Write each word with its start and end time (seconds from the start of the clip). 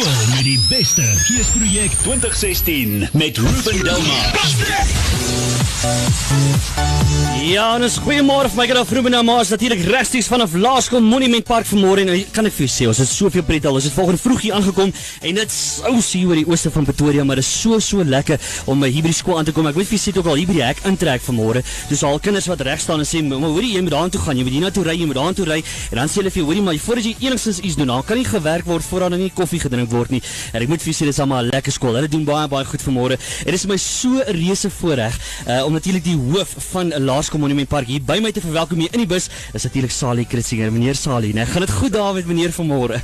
skool 0.00 0.34
met 0.34 0.44
die 0.44 0.60
beste 0.68 1.02
geesprojek 1.02 1.92
2016 2.02 3.08
met 3.12 3.38
Ruben 3.38 3.84
Delmas. 3.84 5.57
Ja, 5.78 7.76
en 7.76 7.84
is 7.86 7.96
goeiemôre 8.02 8.48
vir 8.50 8.58
my 8.58 8.64
graaf 8.66 8.90
Ruben 8.92 9.14
Delmas 9.14 9.52
natuurlik 9.52 9.84
regstreeks 9.86 10.26
vanaf 10.28 10.56
Laerskool 10.58 11.04
Monument 11.06 11.44
Park 11.46 11.68
vanmôre 11.70 12.02
en 12.02 12.10
kan 12.34 12.48
ek 12.48 12.56
vir 12.56 12.66
jou 12.66 12.72
sê 12.72 12.88
ons 12.90 12.98
het 12.98 13.08
soveel 13.08 13.44
pret 13.46 13.64
al. 13.68 13.78
Ons 13.78 13.86
het 13.86 13.94
vanoggend 13.94 14.20
vroeg 14.24 14.42
hier 14.42 14.56
aangekom 14.58 14.90
en 14.90 15.38
dit 15.38 15.54
sou 15.54 15.92
sien 16.02 16.26
oor 16.26 16.36
die 16.36 16.44
ooste 16.50 16.72
van 16.74 16.88
Pretoria, 16.88 17.22
maar 17.24 17.38
dit 17.38 17.46
is 17.46 17.52
so 17.62 17.78
so 17.84 18.02
lekker 18.02 18.42
om 18.68 18.82
hier 18.82 19.06
by 19.06 19.12
die 19.12 19.18
skool 19.20 19.38
aan 19.38 19.46
te 19.46 19.54
kom. 19.54 19.68
Ek 19.70 19.78
weet 19.78 19.94
jy 19.94 20.00
sit 20.02 20.18
ook 20.18 20.26
al 20.32 20.40
hier 20.40 20.50
by 20.50 20.56
die 20.58 20.64
hek 20.66 20.82
intrek 20.90 21.22
vanmôre. 21.28 21.62
Dis 21.92 22.02
al 22.02 22.18
kinders 22.24 22.50
wat 22.50 22.64
reg 22.66 22.82
staan 22.82 22.98
en 22.98 23.06
sê, 23.06 23.22
"Maar 23.22 23.38
hoorie, 23.38 23.72
jy 23.76 23.82
moet 23.86 23.94
daartoe 23.94 24.20
gaan. 24.20 24.36
Jy 24.36 24.42
moet 24.42 24.52
hiernatoe 24.58 24.84
ry, 24.84 24.96
jy 24.98 25.06
moet 25.06 25.16
daartoe 25.22 25.46
ry." 25.46 25.62
En 25.92 25.96
dan 26.02 26.08
sê 26.08 26.14
hulle 26.18 26.30
vir 26.30 26.42
jou, 26.42 26.46
"Hoorie, 26.46 26.62
maar 26.62 26.74
voordat 26.74 27.04
jy 27.04 27.14
enigstens 27.20 27.60
iets 27.60 27.76
doen, 27.76 27.86
dan 27.86 28.04
kan 28.04 28.16
nie 28.16 28.24
gewerk 28.24 28.64
word 28.66 28.82
voordat 28.82 29.10
daar 29.10 29.18
nie 29.18 29.30
koffie 29.30 29.60
gedrink 29.60 29.90
word 29.90 30.10
nie." 30.10 30.22
En 30.52 30.60
ek 30.60 30.68
moet 30.68 30.82
vir 30.82 30.92
julle 30.92 31.02
sê 31.02 31.06
dis 31.06 31.20
almal 31.20 31.44
'n 31.44 31.50
lekker 31.52 31.72
skool. 31.72 31.94
Hulle 31.94 32.08
doen 32.08 32.24
baie 32.24 32.48
baie 32.48 32.64
goed 32.64 32.82
vanmôre. 32.82 33.16
En 33.46 33.52
dit 33.52 33.54
is 33.54 33.66
my 33.66 33.76
so 33.76 34.08
'n 34.08 34.32
reuse 34.32 34.70
voorreg 34.70 35.14
uh, 35.46 35.67
om 35.68 35.74
natuurlik 35.76 36.04
die 36.06 36.16
hoof 36.16 36.54
van 36.72 36.88
Laerskool 37.04 37.40
Monument 37.42 37.68
Park 37.68 37.86
hier 37.90 38.00
by 38.08 38.18
my 38.24 38.30
te 38.32 38.40
verwelkom 38.40 38.80
hier 38.80 38.92
in 38.96 39.02
die 39.04 39.08
bus. 39.10 39.28
Is 39.54 39.66
natuurlik 39.68 39.92
Salie 39.92 40.24
Kritzinger. 40.28 40.70
Meneer 40.72 40.96
Salie, 40.96 41.34
nee, 41.36 41.44
gaan 41.46 41.64
dit 41.66 41.72
goed 41.76 41.92
daar 41.92 42.14
met 42.16 42.26
meneer 42.26 42.52
vanmôre? 42.56 43.00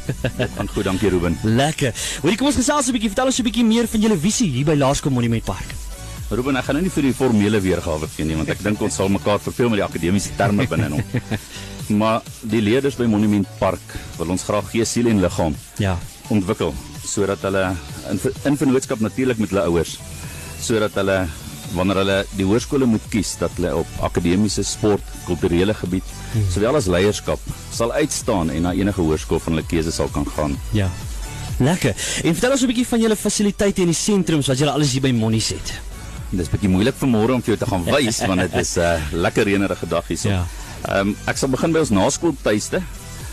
Gaan 0.57 0.69
goed, 0.73 0.85
dankie 0.89 1.11
Ruben. 1.13 1.37
lekker. 1.45 1.93
Hoorie, 2.23 2.37
kom 2.41 2.47
ons 2.49 2.57
gesels 2.57 2.89
'n 2.89 2.93
bietjie. 2.97 3.11
Vertel 3.13 3.27
ons 3.27 3.39
'n 3.39 3.45
bietjie 3.45 3.65
meer 3.65 3.87
van 3.89 4.01
julle 4.01 4.17
visie 4.19 4.49
hier 4.51 4.65
by 4.65 4.75
Laerskool 4.75 5.13
Monument 5.13 5.45
Park. 5.45 5.69
Ruben, 6.31 6.57
ek 6.57 6.65
gaan 6.65 6.75
nou 6.77 6.83
nie 6.85 6.91
vir 6.91 7.03
die 7.03 7.13
formele 7.15 7.61
weergawe 7.61 8.09
gee 8.17 8.25
nie, 8.25 8.35
want 8.37 8.49
ek 8.49 8.63
dink 8.63 8.81
ons 8.81 8.95
sal 8.95 9.09
mekaar 9.09 9.39
verveel 9.39 9.69
met 9.69 9.79
die 9.79 9.85
akademiese 9.85 10.31
terme 10.37 10.67
binne 10.67 10.89
hom. 10.91 11.03
Maar 12.01 12.23
die 12.41 12.63
leerders 12.63 12.97
by 12.97 13.05
Monument 13.05 13.47
Park 13.59 13.81
wil 14.17 14.31
ons 14.33 14.43
graag 14.43 14.71
gees, 14.73 14.89
siel 14.93 15.07
en 15.07 15.21
liggaam 15.21 15.55
Ja. 15.79 15.99
ontwikkel 16.29 16.73
sodat 17.05 17.43
hulle 17.43 17.77
in 18.11 18.19
in 18.45 18.57
vennootskap 18.57 19.01
natuurlik 19.01 19.39
met 19.39 19.51
hulle 19.51 19.67
ouers 19.69 19.99
sodat 20.61 20.95
hulle 20.95 21.27
wanneer 21.73 21.97
hulle 21.97 22.19
die 22.37 22.45
hoërskole 22.45 22.87
moet 22.87 23.03
kies 23.11 23.37
dat 23.39 23.51
hulle 23.57 23.75
op 23.77 23.87
akademiese, 24.01 24.63
sport, 24.63 25.03
kulturele 25.27 25.75
gebied 25.75 26.05
hmm. 26.33 26.51
sowel 26.51 26.77
as 26.77 26.87
leierskap 26.87 27.41
sal 27.73 27.93
uitstaan 27.93 28.51
en 28.51 28.63
na 28.63 28.73
enige 28.73 29.01
hoërskool 29.01 29.41
van 29.41 29.57
hulle 29.57 29.67
keuse 29.67 29.93
sal 29.93 30.09
kan 30.09 30.27
gaan. 30.37 30.59
Ja. 30.73 30.91
Lekker. 31.59 31.95
En 32.25 32.35
vertel 32.35 32.51
ons 32.51 32.63
'n 32.63 32.67
bietjie 32.67 32.87
van 32.87 33.01
julle 33.01 33.17
fasiliteite 33.17 33.81
en 33.81 33.87
die 33.87 33.95
sentrums 33.95 34.47
wat 34.47 34.59
julle 34.59 34.73
alles 34.73 34.93
hier 34.93 35.03
by 35.03 35.13
Monies 35.13 35.49
het. 35.49 35.73
Dis 36.31 36.51
bietjie 36.51 36.69
moeilik 36.69 36.95
vir 36.99 37.09
môre 37.09 37.35
om 37.35 37.43
vir 37.43 37.55
jou 37.55 37.59
te 37.63 37.71
gaan 37.71 37.85
wys 37.95 38.19
want 38.27 38.41
dit 38.41 38.55
is 38.55 38.77
'n 38.77 38.81
uh, 38.81 39.01
lekker 39.13 39.45
reënerige 39.45 39.87
dag 39.87 40.07
hierso. 40.07 40.29
Ja. 40.29 40.47
Ehm 40.89 41.09
um, 41.09 41.17
ek 41.27 41.37
sal 41.37 41.49
begin 41.49 41.73
by 41.73 41.79
ons 41.79 41.91
naskooltuiste 41.91 42.83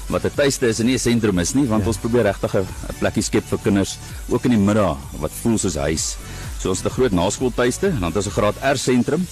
wat 0.07 0.23
'n 0.25 0.31
tuiste 0.35 0.67
is 0.67 0.79
en 0.79 0.85
nie 0.85 0.95
'n 0.95 0.99
sentrum 0.99 1.39
is 1.39 1.53
nie 1.53 1.65
want 1.67 1.81
Ja. 1.81 1.87
ons 1.87 1.97
probeer 1.97 2.23
regtig 2.23 2.53
'n 2.55 2.59
'n 2.59 2.95
plekkie 2.99 3.23
skep 3.23 3.45
vir 3.47 3.59
kinders 3.63 3.97
ook 4.29 4.43
in 4.45 4.51
die 4.51 4.59
middag 4.59 4.97
wat 5.19 5.31
voel 5.41 5.57
soos 5.57 5.75
huis. 5.75 6.15
So 6.61 6.69
ons 6.69 6.83
het 6.83 6.91
'n 6.91 6.95
groot 6.95 7.11
naskooltuiste 7.11 7.87
en 7.87 7.99
dan 7.99 8.09
het 8.13 8.15
ons 8.15 8.27
'n 8.27 8.31
graad 8.37 8.55
R 8.73 8.77
sentrum 8.77 9.25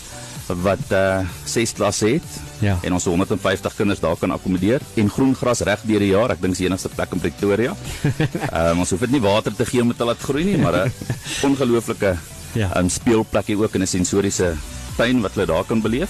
wat 0.47 0.80
uh 0.91 1.19
6 1.45 1.73
klasse 1.73 2.08
het 2.08 2.23
Ja. 2.59 2.77
en 2.81 2.94
ons 2.94 3.05
150 3.05 3.75
kinders 3.75 3.99
daar 3.99 4.16
kan 4.17 4.31
akkommodeer 4.31 4.81
en 4.95 5.09
groen 5.09 5.36
gras 5.36 5.59
reg 5.61 5.80
deur 5.83 5.99
die 5.99 6.09
jaar. 6.09 6.31
Ek 6.31 6.41
dink 6.41 6.52
dis 6.53 6.58
die 6.58 6.67
enigste 6.67 6.89
plek 6.89 7.11
in 7.11 7.19
Pretoria. 7.19 7.75
Ehm 8.52 8.71
um, 8.71 8.80
ons 8.80 8.89
hoef 8.89 8.99
dit 8.99 9.11
nie 9.11 9.21
water 9.21 9.55
te 9.55 9.66
gee 9.66 9.81
om 9.81 9.88
dit 9.88 9.97
te 9.97 10.03
laat 10.03 10.17
groei 10.19 10.44
nie, 10.44 10.58
maar 10.58 10.73
'n 10.86 10.91
ongelooflike 11.47 12.17
Ja. 12.53 12.77
um, 12.77 12.89
speelplekkie 12.89 13.58
ook 13.58 13.75
in 13.75 13.81
'n 13.81 13.88
sensoriese 13.88 14.53
tuin 14.97 15.21
wat 15.21 15.31
hulle 15.33 15.45
daar 15.45 15.64
kan 15.64 15.81
beleef. 15.81 16.09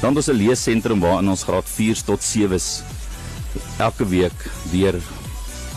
Dan 0.00 0.14
het 0.14 0.16
ons 0.16 0.28
'n 0.28 0.42
leessentrum 0.46 1.00
waarin 1.00 1.28
ons 1.28 1.42
graad 1.42 1.64
4 1.66 2.02
tot 2.04 2.22
7s 2.22 2.82
elke 3.78 4.06
week 4.08 4.50
weer 4.70 4.94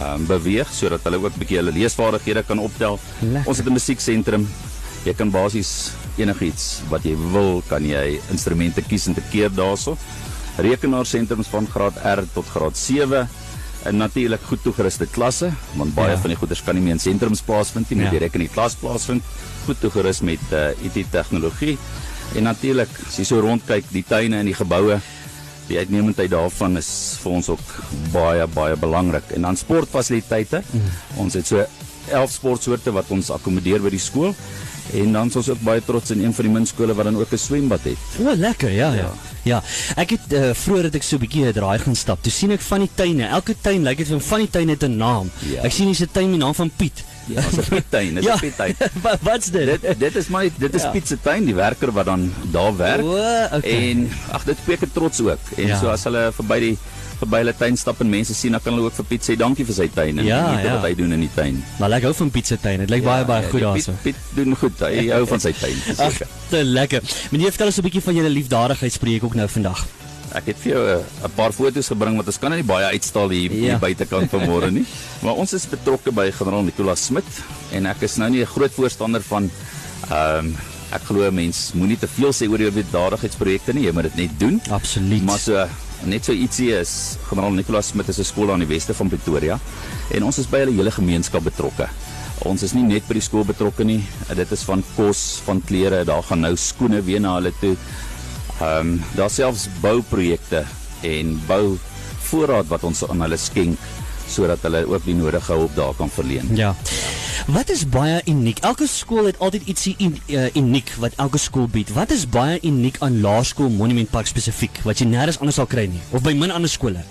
um, 0.01 0.25
beweeg 0.27 0.67
sodat 0.73 0.99
hulle 1.03 1.17
ook 1.17 1.33
'n 1.35 1.39
bietjie 1.39 1.57
hulle 1.57 1.71
leesvaardighede 1.71 2.43
kan 2.43 2.59
optel. 2.59 2.99
Lekker. 3.19 3.47
Ons 3.49 3.57
het 3.57 3.67
'n 3.67 3.71
musieksentrum. 3.73 4.47
Jy 5.05 5.13
kan 5.13 5.29
basies 5.31 5.91
enigiets 6.17 6.81
wat 6.89 7.03
jy 7.05 7.13
wil, 7.33 7.61
kan 7.69 7.83
jy 7.85 8.19
instrumente 8.33 8.81
kies 8.81 9.05
en 9.07 9.13
te 9.17 9.21
keer 9.31 9.51
daarso. 9.53 9.97
Rekenaarsentrums 10.57 11.49
van 11.51 11.67
graad 11.69 11.97
R 12.07 12.23
tot 12.33 12.47
graad 12.49 12.77
7 12.79 13.25
en 13.85 13.99
natuurlik 14.01 14.41
goed 14.49 14.63
toegeruste 14.65 15.05
klasse 15.13 15.51
want 15.77 15.93
baie 15.93 16.15
Ja. 16.15 16.17
van 16.17 16.29
die 16.33 16.37
goeders 16.39 16.63
kan 16.63 16.75
nie 16.75 16.81
meer 16.83 16.93
in 16.95 16.99
sentrums 16.99 17.41
plaasvind 17.41 17.89
nie, 17.89 17.99
moet 17.99 18.11
Ja. 18.13 18.17
direk 18.19 18.33
in 18.33 18.41
die 18.47 18.49
klas 18.53 18.73
plaasvind. 18.75 19.21
Goed 19.65 19.79
toegerus 19.79 20.21
met 20.21 20.39
uh, 20.51 20.69
IT 20.83 21.05
tegnologie 21.11 21.77
en 22.35 22.43
natuurlik 22.43 22.89
as 23.07 23.17
jy 23.17 23.23
so 23.25 23.39
rondkyk, 23.41 23.85
die 23.91 24.03
tuine 24.07 24.39
en 24.39 24.45
die 24.45 24.55
geboue, 24.55 24.99
die 25.67 25.77
uitnemendheid 25.77 26.29
daarvan 26.31 26.77
is 26.77 27.17
vir 27.21 27.31
ons 27.31 27.49
ook 27.49 27.61
baie 28.13 28.47
baie 28.47 28.75
belangrik. 28.75 29.23
En 29.35 29.41
dan 29.41 29.55
sportfasiliteite. 29.57 30.63
Mm. 30.71 30.81
Ons 31.17 31.33
het 31.33 31.45
so 31.47 31.65
11 32.09 32.31
sportsoorte 32.31 32.91
wat 32.91 33.05
ons 33.11 33.29
akkommodeer 33.29 33.81
by 33.81 33.89
die 33.89 33.99
skool. 33.99 34.33
En 34.93 35.11
dan 35.11 35.27
is 35.27 35.35
ons 35.35 35.49
ook 35.49 35.61
baie 35.61 35.81
trots 35.85 36.11
in 36.11 36.23
een 36.23 36.33
van 36.33 36.45
die 36.45 36.53
min 36.53 36.65
skole 36.65 36.93
wat 36.93 37.05
dan 37.05 37.17
ook 37.17 37.31
'n 37.31 37.37
swembad 37.37 37.83
het. 37.83 37.97
O, 38.21 38.35
lekker, 38.35 38.69
ja, 38.71 38.93
ja. 38.93 39.11
Ja, 39.43 39.63
ek 39.95 40.09
het 40.09 40.33
uh, 40.33 40.49
vroeër 40.53 40.83
het 40.83 40.95
ek 40.95 41.03
so 41.03 41.15
'n 41.15 41.19
bietjie 41.19 41.45
'n 41.45 41.53
draai 41.53 41.79
gaan 41.79 41.95
stap. 41.95 42.21
Toe 42.23 42.31
sien 42.31 42.51
ek 42.51 42.61
van 42.61 42.79
die 42.79 42.89
tuine. 42.95 43.27
Elke 43.27 43.55
tuin 43.61 43.83
lyk 43.83 43.97
dit 43.97 44.07
van 44.23 44.39
die 44.39 44.49
tuine 44.49 44.71
het 44.71 44.83
'n 44.83 44.97
naam. 44.97 45.29
Ja. 45.39 45.61
Ek 45.61 45.71
sien 45.71 45.85
hier's 45.85 45.99
'n 46.01 46.09
tuin 46.11 46.25
met 46.29 46.35
die 46.39 46.43
naam 46.45 46.55
van 46.55 46.71
Piet. 46.75 47.03
Ja, 47.27 47.41
het 47.41 47.57
'n 47.57 47.75
piettuin, 47.75 48.13
dit 48.15 48.23
is 48.25 48.33
'n 48.33 48.39
piettuin. 48.47 48.75
Wat 49.05 49.17
wat's 49.21 49.49
dit? 49.51 49.81
Dit 49.81 49.99
dit 49.99 50.15
is 50.15 50.27
my 50.27 50.51
dit 50.57 50.73
is 50.73 50.81
Ja. 50.81 50.87
ja. 50.87 50.93
Piet 50.93 51.07
se 51.07 51.17
tuin, 51.21 51.45
die 51.45 51.55
werker 51.55 51.91
wat 51.91 52.05
dan 52.05 52.33
daar 52.51 52.77
werk. 52.77 53.01
O, 53.01 53.17
okay. 53.57 53.89
En 53.91 54.09
ag 54.31 54.43
dit 54.43 54.57
spreek 54.61 54.81
ek 54.81 54.93
trots 54.93 55.19
ook. 55.21 55.37
En 55.57 55.63
Ja. 55.63 55.67
ja. 55.67 55.79
so 55.79 55.87
as 55.89 56.03
hulle 56.03 56.31
verby 56.35 56.59
die 56.59 56.77
verby 57.19 57.37
hulle 57.37 57.53
tuin 57.57 57.77
stap 57.77 58.01
en 58.01 58.09
mense 58.09 58.33
sien, 58.33 58.51
dan 58.51 58.61
kan 58.61 58.73
hulle 58.73 58.85
ook 58.85 58.93
vir 58.93 59.05
Piet 59.05 59.23
sê 59.23 59.35
dankie 59.37 59.65
vir 59.65 59.73
sy 59.75 59.87
tuin 59.87 60.19
en 60.19 60.25
Ja, 60.25 60.59
ja. 60.61 60.73
wat 60.75 60.83
hy 60.89 60.93
doen 60.95 61.11
in 61.13 61.19
die 61.19 61.29
tuin. 61.35 61.63
Maar 61.79 61.91
ek 61.91 62.03
hou 62.03 62.13
van 62.13 62.29
Piet 62.31 62.47
se 62.47 62.57
tuin. 62.57 62.79
Dit 62.79 62.89
lyk 62.89 63.03
baie 63.03 63.25
baie 63.25 63.43
goed 63.49 63.59
die 63.59 63.67
daarso. 63.67 63.91
Piet, 64.03 64.15
Piet 64.15 64.45
doen 64.45 64.55
goed. 64.55 64.79
Hy 64.79 65.07
hou 65.15 65.25
van 65.25 65.39
sy 65.39 65.51
tuin. 65.53 65.77
Ag, 65.97 66.21
te 66.49 66.63
lekker. 66.63 67.01
Meneer, 67.31 67.51
vertel 67.51 67.67
ons 67.67 67.77
'n 67.79 67.81
bietjie 67.83 68.01
van 68.01 68.15
julle 68.15 68.29
liefdadigheidsprojek 68.29 69.23
ook 69.23 69.35
nou 69.35 69.47
vandag. 69.47 69.85
Ek 70.35 70.45
het 70.47 70.57
vir 70.59 70.71
jou 70.71 70.83
'n 70.99 71.03
'n 71.25 71.31
paar 71.35 71.51
foto's 71.53 71.87
gebring 71.87 72.15
want 72.15 72.27
ons 72.27 72.37
kan 72.39 72.49
nou 72.49 72.59
nie 72.61 72.67
baie 72.67 72.85
uitstal 72.91 73.29
hier, 73.29 73.51
Ja. 73.51 73.57
hier 73.59 73.79
buitekant 73.79 74.29
vanmôre 74.31 74.71
nie. 74.71 74.85
Maar 75.23 75.33
ons 75.35 75.53
is 75.53 75.65
betrokke 75.65 76.11
by 76.11 76.31
generaal 76.31 76.63
Nicolas 76.63 77.05
Smit 77.05 77.23
en 77.71 77.85
ek 77.85 78.01
is 78.01 78.17
nou 78.17 78.29
nie 78.29 78.41
'n 78.41 78.45
groot 78.45 78.71
voorstander 78.71 79.21
van 79.21 79.49
ehm 80.11 80.45
um, 80.45 80.55
ek 80.91 81.01
glo 81.09 81.31
mens 81.31 81.71
moenie 81.73 81.97
te 81.97 82.07
veel 82.07 82.31
sê 82.31 82.47
oor 82.49 82.59
jou 82.59 82.71
liefdadigheidsprojekte 82.71 83.73
nie, 83.73 83.83
jy 83.85 83.91
moet 83.91 84.03
dit 84.03 84.15
net 84.15 84.39
doen. 84.39 84.61
Absoluut. 84.69 85.23
Maar 85.23 85.39
so 85.39 85.67
net 86.05 86.25
so 86.25 86.33
ietsie 86.33 86.71
is 86.79 87.17
generaal 87.29 87.55
Nicolas 87.55 87.87
Smit 87.91 88.09
is 88.09 88.19
'n 88.19 88.23
skool 88.23 88.51
aan 88.51 88.59
die 88.59 88.67
weste 88.67 88.93
van 88.93 89.09
Pretoria 89.09 89.59
en 90.11 90.23
ons 90.23 90.37
is 90.37 90.47
by 90.47 90.59
hulle 90.59 90.75
hele 90.77 90.91
gemeenskap 90.91 91.43
betrokke. 91.43 91.87
Ons 92.45 92.63
is 92.63 92.73
nie 92.73 92.83
net 92.83 93.07
by 93.07 93.13
die 93.13 93.21
skool 93.21 93.45
betrokke 93.45 93.83
nie. 93.83 94.03
Dit 94.35 94.51
is 94.51 94.63
van 94.63 94.83
kos, 94.95 95.41
van 95.45 95.61
klere, 95.61 96.03
daar 96.03 96.23
gaan 96.23 96.41
nou 96.41 96.55
skoene 96.55 97.01
weer 97.01 97.21
na 97.21 97.35
hulle 97.35 97.53
toe. 97.59 97.75
Ehm 98.61 98.79
um, 98.79 99.03
daar 99.15 99.29
selfs 99.29 99.67
bouprojekte 99.81 100.65
en 101.01 101.41
bou 101.47 101.77
voorraad 102.29 102.67
wat 102.67 102.83
ons 102.83 103.03
aan 103.09 103.21
hulle 103.21 103.37
skenk 103.37 103.77
sodat 104.27 104.61
hulle 104.65 104.85
ook 104.89 105.03
die 105.05 105.15
nodige 105.15 105.53
hulp 105.53 105.75
daar 105.75 105.93
kan 105.97 106.09
verleen. 106.09 106.55
Ja. 106.55 106.75
Wat 107.47 107.69
is 107.69 107.83
baie 107.89 108.21
uniek? 108.25 108.59
Elke 108.65 108.87
skool 108.87 109.27
het 109.29 109.39
altyd 109.43 109.67
ietsie 109.69 109.95
un, 109.99 110.15
uh, 110.33 110.47
uniek 110.55 110.89
wat 111.03 111.13
elke 111.21 111.37
skool 111.37 111.67
bied. 111.71 111.91
Wat 111.93 112.11
is 112.11 112.23
baie 112.29 112.57
uniek 112.63 112.97
aan 113.05 113.19
Laerskool 113.21 113.69
Monument 113.69 114.09
Park 114.09 114.29
spesifiek 114.31 114.79
wat 114.87 115.01
jy 115.01 115.07
nêrens 115.09 115.37
anders 115.41 115.59
sal 115.59 115.69
kry 115.69 115.85
nie 115.91 116.01
of 116.15 116.23
by 116.25 116.33
min 116.37 116.53
ander 116.55 116.71
skole? 116.71 117.03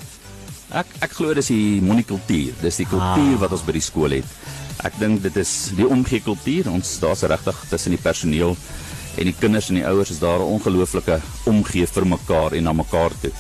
Ek 0.75 0.91
ek 1.05 1.12
glo 1.19 1.35
dis 1.37 1.53
die 1.53 1.81
monikultuur. 1.85 2.57
Dis 2.62 2.81
die 2.83 2.89
kultuur 2.89 3.37
Ah. 3.37 3.41
wat 3.45 3.53
ons 3.55 3.62
by 3.67 3.77
die 3.77 3.85
skool 3.85 4.17
het. 4.17 4.25
Ek 4.85 4.97
dink 4.99 5.23
dit 5.23 5.37
is 5.37 5.71
die 5.77 5.87
omgee 5.87 6.21
kultuur. 6.25 6.73
Ons 6.73 6.97
daar's 6.99 7.23
regtig 7.23 7.61
tussen 7.71 7.95
die 7.95 8.03
personeel 8.03 8.56
en 9.15 9.31
die 9.31 9.37
kinders 9.39 9.69
en 9.71 9.79
die 9.79 9.87
ouers 9.87 10.11
is 10.11 10.19
daar 10.19 10.41
'n 10.41 10.51
ongelooflike 10.59 11.21
omgee 11.47 11.87
vir 11.87 12.06
mekaar 12.06 12.53
en 12.53 12.62
na 12.62 12.73
mekaar 12.73 13.12
toe. 13.21 13.31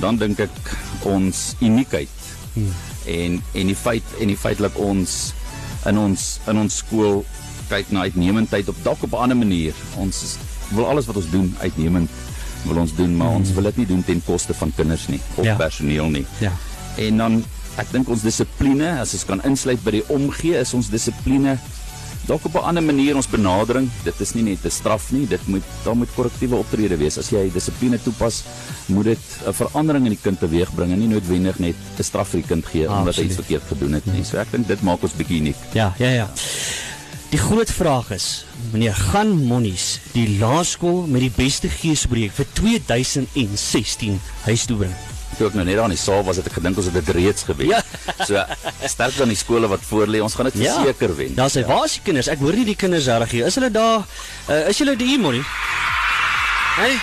Dan 0.00 0.16
dink 0.16 0.40
ek 0.40 0.56
ons 1.02 1.54
uniekheid 1.60 2.12
hmm. 2.54 2.72
en 3.06 3.42
en 3.54 3.66
die 3.66 3.76
feit 3.76 4.04
en 4.20 4.28
die 4.28 4.36
feit 4.36 4.58
dat 4.58 4.74
ons 4.74 5.32
in 5.88 5.98
ons 5.98 6.38
in 6.50 6.58
ons 6.58 6.76
skool 6.82 7.24
kyk 7.70 7.90
na 7.90 8.06
uitnemendheid 8.06 8.68
op 8.70 8.78
dalk 8.82 9.02
op 9.02 9.12
'n 9.12 9.22
ander 9.26 9.36
manier. 9.36 9.74
Ons 9.96 10.22
is, 10.22 10.36
wil 10.70 10.86
alles 10.86 11.06
wat 11.06 11.16
ons 11.16 11.30
doen 11.30 11.54
uitnemend 11.58 12.10
wil 12.64 12.76
ons 12.76 12.94
doen, 12.94 13.16
maar 13.16 13.28
hmm. 13.28 13.36
ons 13.36 13.52
wil 13.52 13.62
dit 13.62 13.76
nie 13.76 13.86
doen 13.86 14.04
ten 14.04 14.22
koste 14.24 14.54
van 14.54 14.72
kinders 14.76 15.06
nie 15.08 15.20
of 15.34 15.44
ja. 15.44 15.54
personeel 15.54 16.08
nie. 16.10 16.26
Ja. 16.38 16.52
En 16.96 17.16
dan 17.16 17.44
ek 17.76 17.90
dink 17.92 18.08
ons 18.08 18.22
dissipline, 18.22 18.98
as 19.00 19.12
ons 19.12 19.24
kan 19.28 19.42
insluit 19.44 19.82
by 19.84 19.90
die 19.98 20.06
omgee, 20.08 20.58
is 20.58 20.74
ons 20.74 20.88
dissipline 20.90 21.58
dalk 22.26 22.44
op 22.44 22.54
'n 22.54 22.66
ander 22.68 22.82
manier 22.82 23.16
ons 23.16 23.28
benadering. 23.28 23.90
Dit 24.04 24.20
is 24.20 24.34
nie 24.34 24.42
net 24.42 24.64
'n 24.64 24.70
straf 24.70 25.12
nie, 25.12 25.26
dit 25.26 25.46
moet 25.46 25.62
daar 25.84 25.96
moet 25.96 26.14
korrektiewe 26.14 26.56
optrede 26.56 26.96
wees. 26.96 27.18
As 27.18 27.30
jy 27.30 27.50
dissipline 27.52 28.02
toepas, 28.02 28.42
moet 28.86 29.04
dit 29.04 29.18
'n 29.46 29.52
verandering 29.52 30.04
in 30.04 30.12
die 30.12 30.22
kind 30.22 30.38
teweegbring 30.38 30.92
en 30.92 30.98
nie 30.98 31.08
noodwendig 31.08 31.58
net 31.58 31.74
'n 31.98 32.02
straf 32.02 32.28
vir 32.28 32.40
die 32.40 32.48
kind 32.48 32.66
gee 32.66 32.88
omdat 32.88 33.02
hy 33.02 33.08
Absoluut. 33.08 33.30
iets 33.30 33.40
verkeerd 33.40 33.62
gedoen 33.68 33.92
het 33.92 34.06
nie. 34.06 34.24
So 34.24 34.36
ek 34.36 34.50
dink 34.50 34.66
dit 34.66 34.82
maak 34.82 35.02
ons 35.02 35.12
bietjie 35.12 35.40
uniek. 35.40 35.56
Ja, 35.72 35.94
ja, 35.98 36.08
ja. 36.08 36.30
Die 37.30 37.38
groot 37.38 37.70
vraag 37.70 38.10
is, 38.10 38.44
meneer, 38.72 38.94
gaan 38.94 39.44
Monies 39.44 40.00
die 40.12 40.38
laerskool 40.38 41.06
met 41.06 41.20
die 41.20 41.32
beste 41.36 41.68
geesprojek 41.68 42.32
vir 42.32 42.46
2016 42.52 44.20
huis 44.46 44.64
toe 44.64 44.76
bring? 44.76 44.94
Toe 45.38 45.48
ek 45.50 45.58
nou 45.58 45.64
net 45.66 45.76
daar 45.78 45.90
in 45.90 45.94
die 45.96 46.00
saal 46.00 46.24
was, 46.26 46.40
het 46.40 46.48
ek 46.50 46.58
gedink 46.58 46.80
ons 46.80 46.88
het 46.90 46.96
dit 46.98 47.12
reeds 47.16 47.46
gewen. 47.48 47.72
Ja. 47.72 47.82
So 48.24 48.42
sterk 48.86 49.18
dan 49.18 49.32
die 49.32 49.38
skole 49.38 49.68
wat 49.70 49.84
voor 49.88 50.10
lê, 50.10 50.22
ons 50.24 50.34
gaan 50.38 50.50
dit 50.50 50.58
verseker 50.62 51.14
wen. 51.18 51.36
Daar 51.38 51.52
sê, 51.52 51.66
waar 51.68 51.84
is 51.88 51.98
die 51.98 52.04
kinders? 52.08 52.30
Ek 52.32 52.42
hoor 52.42 52.56
nie 52.56 52.66
die 52.68 52.78
kinders 52.78 53.08
reg 53.10 53.36
hier. 53.36 53.50
Is 53.50 53.58
hulle 53.60 53.70
daar? 53.74 54.06
Uh, 54.48 54.64
is 54.70 54.80
julle 54.80 54.96
die 54.98 55.18
Monnie? 55.20 55.44
Hey. 56.76 56.96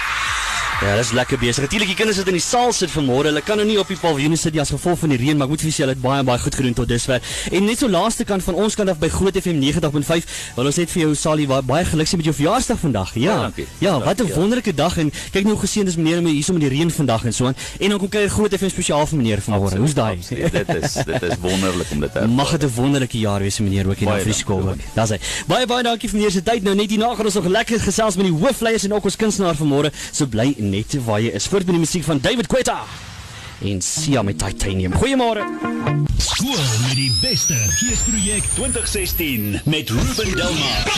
Ja, 0.81 0.95
dis 0.95 1.11
lekker 1.11 1.37
besig. 1.37 1.63
Natuurlik 1.63 1.87
die 1.91 1.95
kinders 1.95 2.17
wat 2.17 2.27
in 2.31 2.35
die 2.37 2.43
saal 2.43 2.73
sit 2.75 2.91
vanmôre, 2.91 3.29
hulle 3.29 3.41
kan 3.45 3.59
nou 3.59 3.65
nie 3.67 3.77
op 3.79 3.87
die 3.87 3.97
paviljoen 3.99 4.35
sit 4.39 4.55
nie 4.55 4.61
as 4.63 4.71
gevolg 4.73 4.97
van 5.03 5.13
die 5.13 5.19
reën, 5.21 5.37
maar 5.37 5.47
ek 5.47 5.53
moet 5.53 5.63
vir 5.63 5.69
julle 5.69 5.93
sê 5.93 5.95
het 5.95 6.01
baie 6.03 6.23
baie 6.27 6.41
goed 6.41 6.55
gedoen 6.59 6.75
tot 6.77 6.89
dusver. 6.89 7.21
En 7.51 7.67
net 7.67 7.79
so 7.83 7.89
laaste 7.91 8.25
kant 8.27 8.43
van 8.43 8.57
ons 8.59 8.75
kant 8.75 8.89
af 8.91 8.99
by 8.99 9.09
Groot 9.13 9.37
FM 9.39 9.61
90.5, 9.61 10.27
wil 10.57 10.69
ons 10.71 10.79
net 10.81 10.91
vir 10.91 11.01
jou 11.03 11.13
Sali 11.15 11.45
baie, 11.47 11.85
geluk 11.91 12.09
sê 12.09 12.19
met 12.19 12.27
jou 12.27 12.35
verjaarsdag 12.35 12.79
vandag. 12.81 13.13
Ja. 13.21 13.37
Dankie. 13.45 13.67
Ja, 13.83 13.99
wat 13.99 14.19
'n 14.19 14.27
ja. 14.27 14.35
wonderlike 14.35 14.73
dag 14.73 14.97
en 14.97 15.11
kyk 15.31 15.45
nou 15.45 15.57
geseën 15.57 15.87
is 15.87 15.95
meneer 15.95 16.21
met 16.21 16.33
hierso 16.33 16.53
met 16.53 16.61
die 16.61 16.69
reën 16.69 16.91
vandag 16.91 17.25
en 17.25 17.33
so 17.33 17.45
aan. 17.45 17.55
En 17.79 17.89
dan 17.89 17.99
kom 17.99 18.09
kyk 18.09 18.29
Groot 18.31 18.53
FM 18.53 18.69
spesiaal 18.69 19.07
vir 19.07 19.17
meneer 19.17 19.39
vanmôre. 19.41 19.77
Hoe's 19.77 19.93
daai? 19.93 20.17
Dit 20.29 20.83
is 20.83 20.93
dit 20.93 21.21
is 21.21 21.37
wonderlik 21.41 21.91
om 21.91 21.99
dit 21.99 22.11
te 22.11 22.27
Mag 22.27 22.51
dit 22.51 22.63
'n 22.63 22.73
wonderlike 22.75 23.19
jaar 23.19 23.39
wees 23.39 23.59
meneer 23.59 23.87
ook 23.87 23.97
hier 23.97 24.09
vir 24.09 24.23
die 24.23 24.33
skool 24.33 24.75
Daar's 24.93 25.09
hy. 25.09 25.19
Baie 25.47 25.65
baie 25.65 25.83
dankie 25.83 26.09
vir 26.09 26.17
meneer 26.17 26.31
se 26.31 26.43
tyd. 26.43 26.63
Nou 26.63 26.75
net 26.75 26.89
hierna 26.89 27.15
gaan 27.15 27.25
ons 27.25 27.33
nog 27.33 27.47
lekker 27.47 27.79
gesels 27.79 28.15
met 28.15 28.25
die 28.25 28.33
hoofleiers 28.33 28.83
en 28.83 28.93
ook 28.93 29.03
ons 29.03 29.15
kunstenaar 29.15 29.55
vanmôre. 29.55 29.91
So 30.11 30.25
bly 30.25 30.55
net 30.69 30.95
waar 31.05 31.21
jy 31.21 31.33
is. 31.35 31.47
Voort 31.47 31.65
met 31.65 31.75
die 31.75 31.83
musiek 31.83 32.03
van 32.07 32.21
David 32.23 32.47
Quetta 32.47 32.83
en 33.61 33.81
Sia 33.81 34.21
met 34.21 34.37
Titanium. 34.39 34.93
Goeiemôre. 34.93 35.43
Skool 36.17 36.57
met 36.87 36.95
die 36.95 37.11
beste 37.21 37.53
geesprojek 37.53 38.43
2016 38.55 39.59
met 39.65 39.89
Ruben 39.89 40.35
Delmar. 40.35 40.91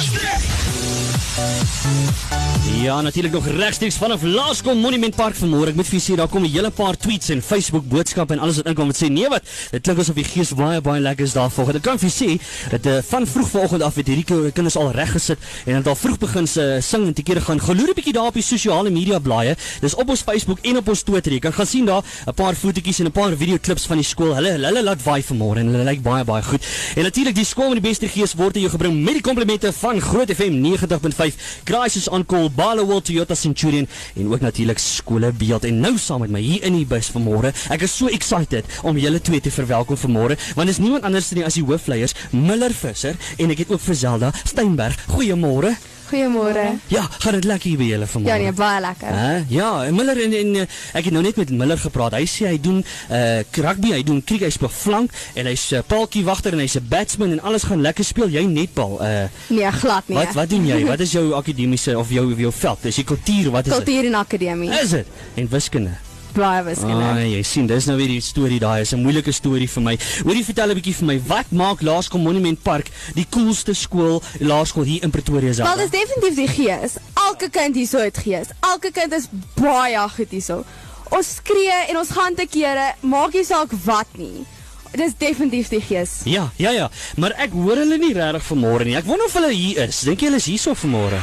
Ja, 2.81 3.01
natuurlik 3.01 3.31
nog 3.33 3.47
regstreeks 3.47 3.95
vanaf 3.95 4.21
Laerskool 4.21 4.75
Monument 4.75 5.15
Park 5.15 5.35
vanmôre. 5.35 5.71
Ek 5.71 5.75
moet 5.79 5.87
vir 5.87 5.97
julle 5.99 6.05
sê 6.05 6.15
daar 6.19 6.27
kom 6.27 6.43
'n 6.43 6.51
hele 6.51 6.69
paar 6.71 6.97
tweets 6.97 7.29
en 7.29 7.41
Facebook 7.41 7.87
boodskappe 7.89 8.33
en 8.33 8.39
alles 8.39 8.55
wat 8.55 8.65
inkom 8.67 8.87
wat 8.87 8.95
sê 9.03 9.07
nee 9.11 9.27
wat. 9.29 9.43
Dit 9.71 9.81
klink 9.81 9.99
asof 9.99 10.15
die 10.15 10.23
gees 10.23 10.53
baie 10.53 10.81
baie 10.81 11.01
lekker 11.01 11.25
is 11.25 11.33
daar 11.33 11.49
volgens. 11.51 11.77
Ek 11.77 11.83
kan 11.83 11.99
vir 11.99 12.09
julle 12.09 12.37
sê 12.39 12.41
dat 12.69 12.85
uh, 12.85 12.97
van 13.07 13.27
vroeg 13.27 13.49
vanoggend 13.49 13.81
af 13.81 13.95
het 13.95 14.07
hierdie 14.07 14.23
ki- 14.25 14.51
kinders 14.53 14.75
al 14.75 14.91
reg 14.91 15.11
gesit 15.11 15.37
en 15.65 15.75
het 15.75 15.87
al 15.87 15.95
vroeg 15.95 16.17
begin 16.17 16.47
uh, 16.57 16.81
sing 16.81 17.07
en 17.07 17.13
te 17.13 17.23
kere 17.23 17.41
gaan. 17.41 17.59
Geloer 17.61 17.89
'n 17.89 17.93
bietjie 17.95 18.13
daar 18.13 18.27
op 18.27 18.33
die 18.33 18.43
sosiale 18.43 18.89
media 18.89 19.19
blaaie. 19.19 19.55
Dis 19.81 19.95
op 19.95 20.09
ons 20.09 20.21
Facebook 20.21 20.59
en 20.61 20.77
op 20.77 20.87
ons 20.87 21.01
Twitter. 21.03 21.31
Jy 21.31 21.39
kan 21.39 21.53
gaan 21.53 21.67
sien 21.67 21.85
daar 21.85 22.03
'n 22.27 22.33
paar 22.33 22.44
fotootjies 22.53 22.99
en 22.99 23.05
'n 23.05 23.11
paar 23.11 23.33
videoklips 23.37 23.85
van 23.85 23.97
die 23.97 24.05
skool. 24.05 24.35
Hulle 24.35 24.51
hulle 24.51 24.83
laat 24.83 25.01
vaai 25.01 25.23
vanmôre 25.23 25.57
en 25.59 25.67
hulle 25.73 25.83
lyk 25.83 26.01
baie 26.01 26.23
baie 26.23 26.43
goed. 26.43 26.65
En 26.95 27.03
natuurlik 27.03 27.35
die 27.35 27.45
skool 27.45 27.69
met 27.73 27.81
die 27.81 27.89
beste 27.89 28.07
gees 28.07 28.33
word 28.33 28.55
aan 28.55 28.61
jou 28.61 28.71
gebring 28.71 29.03
met 29.03 29.13
die 29.13 29.21
komplimente 29.21 29.73
van 29.73 30.01
Groot 30.01 30.29
FM 30.29 30.61
90.5. 30.61 31.35
Crisis 31.63 32.07
on 32.07 32.25
Call, 32.25 32.51
Barloworld 32.51 33.05
Toyota 33.05 33.35
Centurion 33.35 33.87
en 34.15 34.31
ook 34.31 34.41
natuurlik 34.41 34.77
skole 34.77 35.31
beeld 35.31 35.65
en 35.65 35.79
nou 35.79 35.97
saam 35.97 36.19
met 36.19 36.29
my 36.29 36.39
hier 36.39 36.63
in 36.63 36.73
die 36.73 36.85
bus 36.85 37.09
vanmôre. 37.09 37.53
Ek 37.69 37.81
is 37.81 37.97
so 37.97 38.07
excited 38.07 38.65
om 38.83 38.97
julle 38.97 39.21
twee 39.21 39.41
te 39.41 39.51
verwelkom 39.51 39.97
vanmôre 39.97 40.37
want 40.55 40.67
dis 40.67 40.77
niemand 40.77 41.03
anders 41.03 41.31
nie 41.31 41.45
as 41.45 41.53
die 41.53 41.63
hoofleiers 41.63 42.13
Miller 42.31 42.73
Visser 42.73 43.15
en 43.37 43.49
ek 43.49 43.57
het 43.57 43.71
ook 43.71 43.81
vir 43.81 43.95
Zelda 43.95 44.33
Steinberg. 44.43 44.99
Goeiemôre. 45.07 45.75
Goeiemôre. 46.09 46.65
Ja, 46.87 47.01
gaan 47.19 47.33
dit 47.33 47.43
lekker 47.49 47.69
hier 47.69 47.77
by 47.77 47.87
julle 47.89 48.07
vanmôre? 48.07 48.29
Ja 48.29 48.37
nee, 48.37 48.51
baie 48.53 48.81
lekker. 48.81 49.07
Hè? 49.17 49.43
Ja, 49.49 49.69
en 49.85 49.95
Miller 49.95 50.19
en, 50.23 50.33
en 50.33 50.55
eh, 50.55 50.67
ek 50.93 51.07
het 51.09 51.13
nou 51.15 51.23
net 51.25 51.35
met 51.41 51.49
Miller 51.49 51.77
gepraat. 51.81 52.13
Hy 52.13 52.25
sê 52.29 52.47
hy 52.51 52.59
doen 52.61 52.83
uh 53.09 53.41
rugby, 53.65 53.91
hy 53.95 54.03
doen 54.05 54.21
cricket, 54.23 54.45
hy 54.51 54.53
speel 54.53 54.69
flank 54.69 55.11
en 55.33 55.45
hy's 55.49 55.71
'n 55.71 55.79
uh, 55.81 55.83
paaltjie 55.87 56.23
wagter 56.27 56.53
en 56.53 56.59
hy's 56.61 56.75
'n 56.77 56.85
batsman 56.89 57.31
en 57.31 57.41
alles 57.41 57.63
gaan 57.63 57.81
lekker 57.81 58.05
speel. 58.05 58.29
Jy 58.29 58.45
netbal. 58.45 58.99
Uh 59.01 59.25
Nee, 59.49 59.71
glad 59.71 60.07
nie. 60.07 60.17
wat 60.17 60.33
wat 60.33 60.49
doen 60.49 60.65
jy? 60.67 60.83
Wat 60.91 60.99
is 60.99 61.11
jou 61.11 61.33
akademiese 61.33 61.97
of 61.97 62.09
jou 62.09 62.35
jou 62.35 62.51
veld? 62.53 62.85
Is 62.85 62.95
jy 62.95 63.03
kultuur? 63.03 63.51
Wat 63.51 63.65
is 63.67 63.73
dit? 63.73 63.83
Kultuur 63.83 64.05
en 64.05 64.15
akademie. 64.15 64.69
Is 64.81 64.89
dit? 64.89 65.07
En 65.35 65.47
wiskunde. 65.49 65.97
Baie 66.35 66.63
wiskunde. 66.65 67.03
Ah, 67.03 67.19
jy 67.23 67.41
sien, 67.47 67.67
dis 67.67 67.85
nou 67.87 67.95
weer 67.95 68.11
die 68.11 68.21
storie 68.23 68.59
daai. 68.59 68.81
Is 68.81 68.91
'n 68.93 68.99
moeilike 68.99 69.31
storie 69.31 69.69
vir 69.69 69.83
my. 69.83 69.97
Hoorie, 70.25 70.43
vertel 70.43 70.69
'n 70.69 70.75
bietjie 70.75 70.95
vir 70.95 71.05
my. 71.07 71.19
Wat 71.27 71.51
maak 71.51 71.81
Laerskool 71.81 72.21
Monument 72.21 72.61
Park 72.61 72.89
die 73.15 73.25
coolste 73.29 73.73
skool 73.73 74.21
laerskool 74.39 74.83
hier 74.83 75.03
in 75.03 75.11
Pretoria 75.11 75.53
se? 75.53 75.63
Wel, 75.63 75.77
dis 75.77 75.89
definitief 75.89 76.35
die 76.35 76.47
gees. 76.47 76.97
Elke 77.13 77.49
kind 77.49 77.75
hierso 77.75 77.99
het 77.99 78.17
gees. 78.17 78.47
Elke 78.59 78.91
kind 78.91 79.13
is 79.13 79.27
baie 79.53 80.09
goed 80.09 80.29
hierso. 80.29 80.63
Ons 81.09 81.35
skree 81.35 81.87
en 81.89 81.97
ons 81.97 82.09
gaan 82.09 82.35
te 82.35 82.47
kere, 82.49 82.93
maak 83.01 83.33
nie 83.33 83.45
saak 83.45 83.71
wat 83.85 84.07
nie. 84.17 84.45
Dis 84.91 85.13
definitief 85.17 85.69
die 85.69 85.81
gees. 85.81 86.21
Ja, 86.23 86.51
ja, 86.55 86.69
ja. 86.71 86.89
Maar 87.15 87.31
ek 87.37 87.51
hoor 87.51 87.75
hulle 87.75 87.97
nie 87.97 88.13
regtig 88.13 88.43
vanmôre 88.43 88.85
nie. 88.85 88.95
Ek 88.95 89.05
wonder 89.05 89.25
of 89.25 89.33
hulle 89.33 89.51
hier 89.53 89.87
is. 89.87 90.01
Dink 90.01 90.19
jy 90.19 90.25
hulle 90.25 90.37
is 90.37 90.45
hierso 90.45 90.73
vanmôre? 90.73 91.19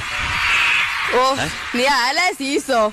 Of 1.13 1.39
nee, 1.75 1.89
hulle 1.89 2.25
is 2.33 2.39
hierso. 2.39 2.93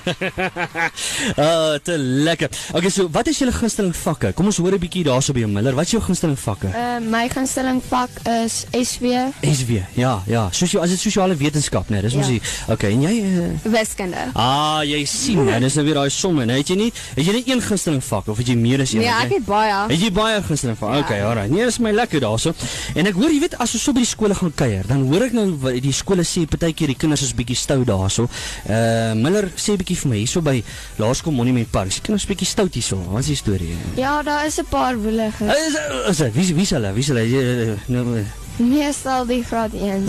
Ah, 1.36 1.74
te 1.82 1.94
lekker. 1.98 2.48
Okay, 2.74 2.90
so 2.90 3.08
wat 3.12 3.26
is 3.30 3.38
julle 3.40 3.52
gunsteling 3.52 3.94
vakke? 3.96 4.32
Kom 4.36 4.46
ons 4.50 4.56
hoor 4.60 4.72
'n 4.76 4.78
bietjie 4.82 5.04
daarso 5.04 5.32
by 5.32 5.44
Miller. 5.44 5.74
Wat 5.74 5.84
is 5.84 5.90
jou 5.94 6.02
gunsteling 6.02 6.38
vakke? 6.38 6.66
Uh, 6.68 6.98
my 7.00 7.28
gunsteling 7.28 7.80
vak 7.88 8.10
is 8.44 8.64
SW. 8.72 9.04
SW. 9.42 9.72
Ja, 9.94 10.22
ja. 10.26 10.48
Sosio 10.52 10.80
as 10.80 10.90
dit 10.90 10.98
sosiale 11.00 11.36
wetenskap, 11.36 11.88
né? 11.88 12.00
Nee, 12.00 12.02
dis 12.02 12.12
Ja. 12.12 12.18
ons 12.18 12.28
hier. 12.28 12.42
Okay, 12.68 12.92
en 12.92 13.02
jy 13.02 13.14
uh, 13.22 13.72
Wiskunde. 13.72 14.16
Ah, 14.34 14.80
jy 14.84 15.04
sien, 15.04 15.46
hè, 15.48 15.60
dis 15.60 15.74
nou 15.74 15.84
weer 15.84 15.94
daai 15.94 16.10
somme, 16.10 16.44
né? 16.44 16.56
Het 16.60 16.68
jy 16.68 16.76
nie 16.76 16.92
het 17.16 17.24
jy 17.26 17.32
net 17.32 17.48
een 17.48 17.60
gunsteling 17.62 18.02
vak 18.04 18.28
of 18.28 18.36
het 18.38 18.46
jy 18.48 18.56
meer 18.56 18.80
as 18.80 18.92
een? 18.92 19.00
Nee, 19.00 19.08
Het 19.10 19.24
ek 19.30 19.32
het 19.38 19.44
baie. 19.46 19.74
Het 19.88 20.00
jy 20.00 20.10
baie 20.12 20.42
gunsteling 20.42 20.78
vak? 20.78 20.98
Okay, 21.04 21.20
alright. 21.22 21.50
Nee, 21.50 21.64
dis 21.64 21.78
my 21.78 21.90
lekker 21.92 22.20
daarso. 22.20 22.54
En 22.94 23.06
ek 23.06 23.14
hoor 23.14 23.30
jy 23.30 23.40
weet 23.40 23.54
as 23.58 23.74
ons 23.74 23.82
so 23.82 23.92
by 23.92 24.00
die 24.00 24.06
skole 24.08 24.34
gaan 24.34 24.52
kuier, 24.54 24.84
dan 24.86 25.06
hoor 25.08 25.22
ek 25.22 25.32
nou 25.32 25.56
wat 25.60 25.80
die 25.82 25.92
skole 25.92 26.22
sê 26.24 26.46
partykeer 26.46 26.86
die 26.94 26.96
kinders 26.96 27.22
is 27.22 27.34
bietjie 27.34 27.56
stout 27.56 27.86
daarso. 28.10 28.26
Uh 28.66 29.14
Miller 29.14 29.48
sê 29.56 29.76
bietjie 29.78 29.96
vir 30.02 30.10
my 30.10 30.18
hierso 30.20 30.42
by 30.44 30.58
Laerskool 31.00 31.34
Monument 31.36 31.70
Park. 31.70 31.94
Die 31.94 32.02
kinders 32.04 32.26
bietjie 32.28 32.48
stout 32.50 32.74
hierso. 32.74 32.98
Wat 33.10 33.22
is 33.22 33.32
die 33.34 33.38
storie? 33.38 33.76
Ja, 33.96 34.22
daar 34.26 34.46
is 34.46 34.58
'n 34.58 34.66
paar 34.68 34.98
woelige. 34.98 35.44
Is 35.46 35.78
is 36.10 36.16
dit 36.16 36.34
wie 36.34 36.54
wie 36.54 36.62
is 36.62 36.70
hulle? 36.70 36.92
Wie 36.92 37.00
is 37.02 37.08
hulle? 37.08 37.24
Jy, 37.28 37.76
Nou 37.86 38.24
Meestal 38.58 39.26
die 39.26 39.42
graad 39.44 39.72
1. 39.72 40.04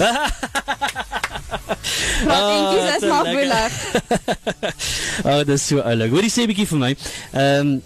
Praatjies 2.25 2.83
Ah, 2.91 2.95
is 2.95 3.03
maar. 3.07 3.71
Ah, 5.23 5.37
oh, 5.37 5.45
dis 5.45 5.67
so 5.67 5.79
oulik. 5.79 6.11
Hoorie 6.11 6.31
sê 6.31 6.47
bietjie 6.49 6.67
vir 6.67 6.79
my. 6.81 6.95
Ehm 7.31 7.79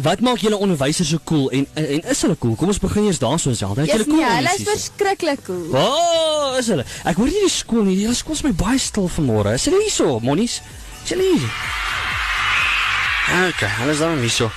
Wat 0.00 0.20
maak 0.20 0.38
julle 0.40 0.56
onderwysers 0.56 1.08
so 1.08 1.18
cool 1.24 1.50
en 1.50 1.66
en 1.74 2.02
is 2.08 2.20
hulle 2.24 2.36
cool? 2.38 2.54
Kom 2.56 2.68
ons 2.72 2.78
begin 2.80 3.04
eers 3.04 3.18
daarso 3.20 3.52
self. 3.54 3.76
Het 3.76 3.86
Yes, 3.86 3.94
julle 3.96 4.06
cool? 4.08 4.22
nee, 4.24 4.34
hulle 4.38 4.54
is 4.56 4.62
verskriklik 4.68 5.42
cool. 5.44 5.66
Wow, 5.68 6.56
is 6.58 6.66
hulle. 6.72 6.84
Ek 7.04 7.16
hoor 7.16 7.26
nie 7.28 7.42
die 7.44 7.50
skool 7.52 7.84
nie. 7.84 7.96
Die 8.00 8.14
skool 8.16 8.34
is 8.38 8.42
my 8.46 8.52
baie 8.56 8.78
stil 8.80 9.10
vanmôre. 9.12 9.52
Is 9.58 9.64
hulle 9.68 9.82
hier 9.84 9.90
so, 9.92 10.18
monnies? 10.24 10.60
Is 11.04 11.10
hulle 11.12 11.26
hier? 11.34 11.50
Okay, 13.22 13.68
hulle 13.78 13.92
is 13.94 14.00
dan 14.02 14.16
nie 14.20 14.28
so. 14.32 14.48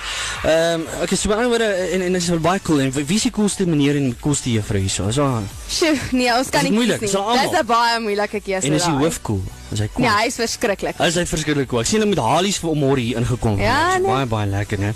Ehm, 0.44 0.81
um, 0.81 0.85
okay, 1.03 1.15
so 1.17 1.29
maar 1.29 1.62
en 1.62 2.01
en 2.01 2.13
dit 2.13 2.21
is 2.21 2.27
wel 2.33 2.39
baie 2.39 2.59
cool. 2.65 2.79
En 2.81 2.91
wie 2.91 3.15
is 3.15 3.21
die 3.27 3.31
coolste 3.31 3.65
meneer 3.69 3.95
en 3.95 4.15
coolste 4.19 4.50
juffrou 4.51 4.79
hier 4.81 4.89
so? 4.89 5.07
Is 5.07 5.15
daar 5.21 5.44
Sjoe, 5.69 5.94
nee, 6.12 6.31
ons 6.33 6.50
kan 6.50 6.63
nie 6.65 6.72
moeilik? 6.74 7.00
kies 7.00 7.10
Is 7.12 7.15
nie. 7.15 7.22
hulle 7.22 7.36
almal? 7.38 7.51
Dis 7.51 7.60
'n 7.62 7.65
baie 7.65 8.00
moeilike 8.00 8.41
keuse. 8.41 8.67
en 8.67 8.74
is 8.74 8.84
die 8.84 8.98
hoof 8.98 9.22
cool? 9.22 9.43
Is 9.72 9.79
hy 9.79 9.89
cool? 9.93 10.05
Nee, 10.05 10.15
hy 10.17 10.25
is 10.27 10.36
verskriklik. 10.36 10.98
Hy 10.98 11.05
is 11.05 11.29
verskriklik 11.29 11.67
cool. 11.69 11.81
Ek 11.81 11.88
sien 11.88 12.01
hom 12.01 12.10
met 12.10 12.19
halies 12.19 12.57
vir 12.57 12.75
môre 12.75 13.00
hier 13.00 13.17
ingekom. 13.22 13.60
Ja, 13.60 13.93
Dis 13.93 14.01
nee. 14.01 14.12
Baie 14.12 14.25
baie 14.25 14.48
lekker, 14.50 14.79
né? 14.79 14.93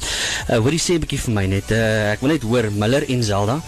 Uh, 0.49 0.57
hoorie 0.57 0.79
sê 0.81 0.93
'n 0.97 0.99
bietjie 1.05 1.19
vir 1.19 1.33
my 1.33 1.45
net. 1.45 1.71
Uh, 1.71 2.11
ek 2.11 2.21
wil 2.21 2.29
net 2.31 2.41
hoor 2.43 2.71
Miller 2.71 3.03
en 3.07 3.23
Zelda 3.23 3.61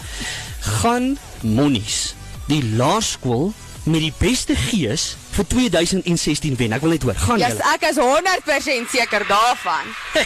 gaan 0.60 1.18
Monnies 1.42 2.14
die 2.48 2.62
laerskool 2.76 3.52
met 3.84 4.00
die 4.00 4.12
beste 4.18 4.54
gees 4.56 5.16
vir 5.32 5.44
2016 5.54 6.56
wen. 6.60 6.72
Ek 6.76 6.80
wil 6.84 6.90
net 6.96 7.02
hoor. 7.02 7.14
Gaan 7.16 7.38
Ja, 7.38 7.48
julle? 7.48 7.62
ek 7.74 7.82
is 7.90 7.96
100% 7.96 8.90
seker 8.92 9.24
daarvan. 9.28 9.86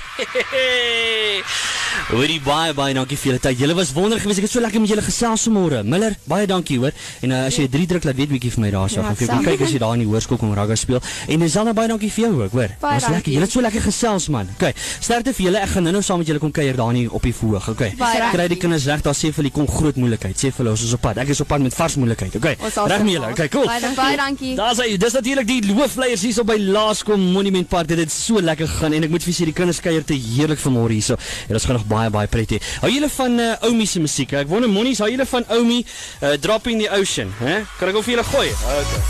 Hoorie 2.10 2.38
baie 2.44 2.72
baie 2.76 2.94
dankie 2.94 3.16
vir 3.18 3.30
julle 3.32 3.40
tyd. 3.42 3.58
Julle 3.58 3.74
was 3.74 3.90
wonderlik 3.96 4.22
geweest. 4.22 4.38
Ek 4.42 4.46
het 4.46 4.52
so 4.52 4.60
lekker 4.62 4.80
met 4.82 4.90
julle 4.90 5.02
gesels 5.02 5.46
vanmôre. 5.48 5.80
Miller, 5.86 6.14
baie 6.28 6.46
dankie 6.46 6.76
hoor. 6.78 6.92
En 7.24 7.32
uh, 7.32 7.44
as 7.48 7.56
jy 7.56 7.64
'n 7.66 7.70
drie 7.72 7.86
druk 7.86 8.04
laat 8.04 8.16
weet 8.16 8.28
bietjie 8.30 8.50
vir 8.52 8.60
my 8.60 8.70
daarso. 8.70 9.00
Ja, 9.00 9.10
Ek 9.10 9.18
wil 9.18 9.42
kyk 9.46 9.60
as 9.66 9.72
jy 9.72 9.78
daar 9.78 9.94
in 9.96 10.00
die 10.04 10.08
hoërskool 10.10 10.38
kom 10.38 10.52
rugby 10.54 10.74
speel. 10.76 11.00
En 11.28 11.38
dis 11.40 11.52
dan 11.52 11.72
baie 11.74 11.88
dankie 11.88 12.10
vir 12.12 12.24
jou 12.24 12.42
ook, 12.42 12.52
hoor. 12.52 12.70
Was 12.80 12.92
lekker. 12.92 13.12
dankie. 13.12 13.32
Julle 13.32 13.44
het 13.46 13.52
so 13.52 13.60
lekker 13.60 13.82
gesels 13.82 14.28
man. 14.28 14.48
Okay. 14.56 14.72
Sterkte 15.00 15.32
vir 15.34 15.44
julle. 15.46 15.58
Ek 15.58 15.68
gaan 15.74 15.82
nou-nou 15.82 16.02
saam 16.02 16.18
met 16.18 16.26
julle 16.26 16.38
kom 16.38 16.50
kuier 16.52 16.76
daar 16.76 16.92
nie 16.92 17.08
op 17.10 17.22
die 17.22 17.34
verhoog. 17.34 17.68
Okay. 17.68 17.94
Kry 18.32 18.48
die 18.48 18.56
kinders 18.60 18.84
reg. 18.86 19.02
Daar 19.02 19.14
sê 19.14 19.32
vir 19.32 19.42
hulle 19.44 19.50
kom 19.50 19.66
groot 19.68 19.96
moeilikheid. 19.96 20.36
Sê 20.36 20.50
vir 20.52 20.58
hulle 20.64 20.70
ons 20.76 20.82
is 20.84 20.92
op 20.94 21.00
pad. 21.00 21.16
Ek 21.18 21.28
is 21.28 21.40
op 21.40 21.48
pad 21.48 21.60
met 21.60 21.74
vars 21.74 21.96
moeilikheid. 21.96 22.36
Okay. 22.36 22.56
Reg 22.60 23.02
met 23.02 23.12
julle. 23.12 23.30
Okay, 23.32 23.48
cool. 23.48 23.66
Baie. 23.66 23.94
Baie 23.96 24.16
dankie. 24.16 24.54
Daar's 24.56 24.78
hy. 24.78 24.95
Dis 24.96 25.12
natuurlik 25.12 25.44
die 25.44 25.74
hoofleiers 25.76 26.22
hierso 26.24 26.40
by 26.48 26.54
Laerskool 26.56 27.18
Monument 27.20 27.68
Park. 27.68 27.90
Dit 27.90 27.98
het 28.00 28.12
so 28.12 28.40
lekker 28.40 28.68
gegaan 28.70 28.94
en 28.96 29.04
ek 29.04 29.12
moet 29.12 29.24
vir 29.24 29.28
julle 29.28 29.42
sê 29.42 29.48
die 29.50 29.56
kinders 29.56 29.80
kuier 29.84 30.04
te 30.06 30.16
heerlik 30.16 30.60
vanmôre 30.62 30.94
hierso. 30.96 31.18
En 31.50 31.58
ons 31.58 31.66
gaan 31.68 31.76
nog 31.76 31.84
baie 31.90 32.12
baie 32.14 32.30
pret 32.32 32.56
hê. 32.56 32.60
Hou 32.80 32.90
julle 32.92 33.10
van 33.12 33.36
uh, 33.42 33.50
Oumi 33.68 33.86
se 33.90 34.00
musiek? 34.00 34.32
Ek 34.40 34.48
wonder 34.48 34.70
Monnies, 34.72 35.02
hou 35.04 35.10
julle 35.12 35.28
van 35.28 35.44
Oumi 35.58 35.82
uh, 35.82 36.36
Dropping 36.40 36.80
the 36.80 36.88
Ocean, 36.96 37.34
hè? 37.42 37.58
Kan 37.76 37.92
ek 37.92 37.98
hom 37.98 38.06
vir 38.06 38.16
julle 38.16 38.28
gooi? 38.30 38.48
Okay. 38.78 39.02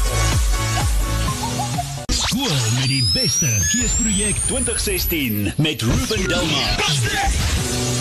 Skool 2.17 2.57
met 2.81 2.89
die 2.91 3.05
beste 3.13 3.53
geesprojek 3.71 4.43
2016 4.51 5.55
met 5.63 5.87
Ruben 5.87 6.27
Delmar. 6.33 7.96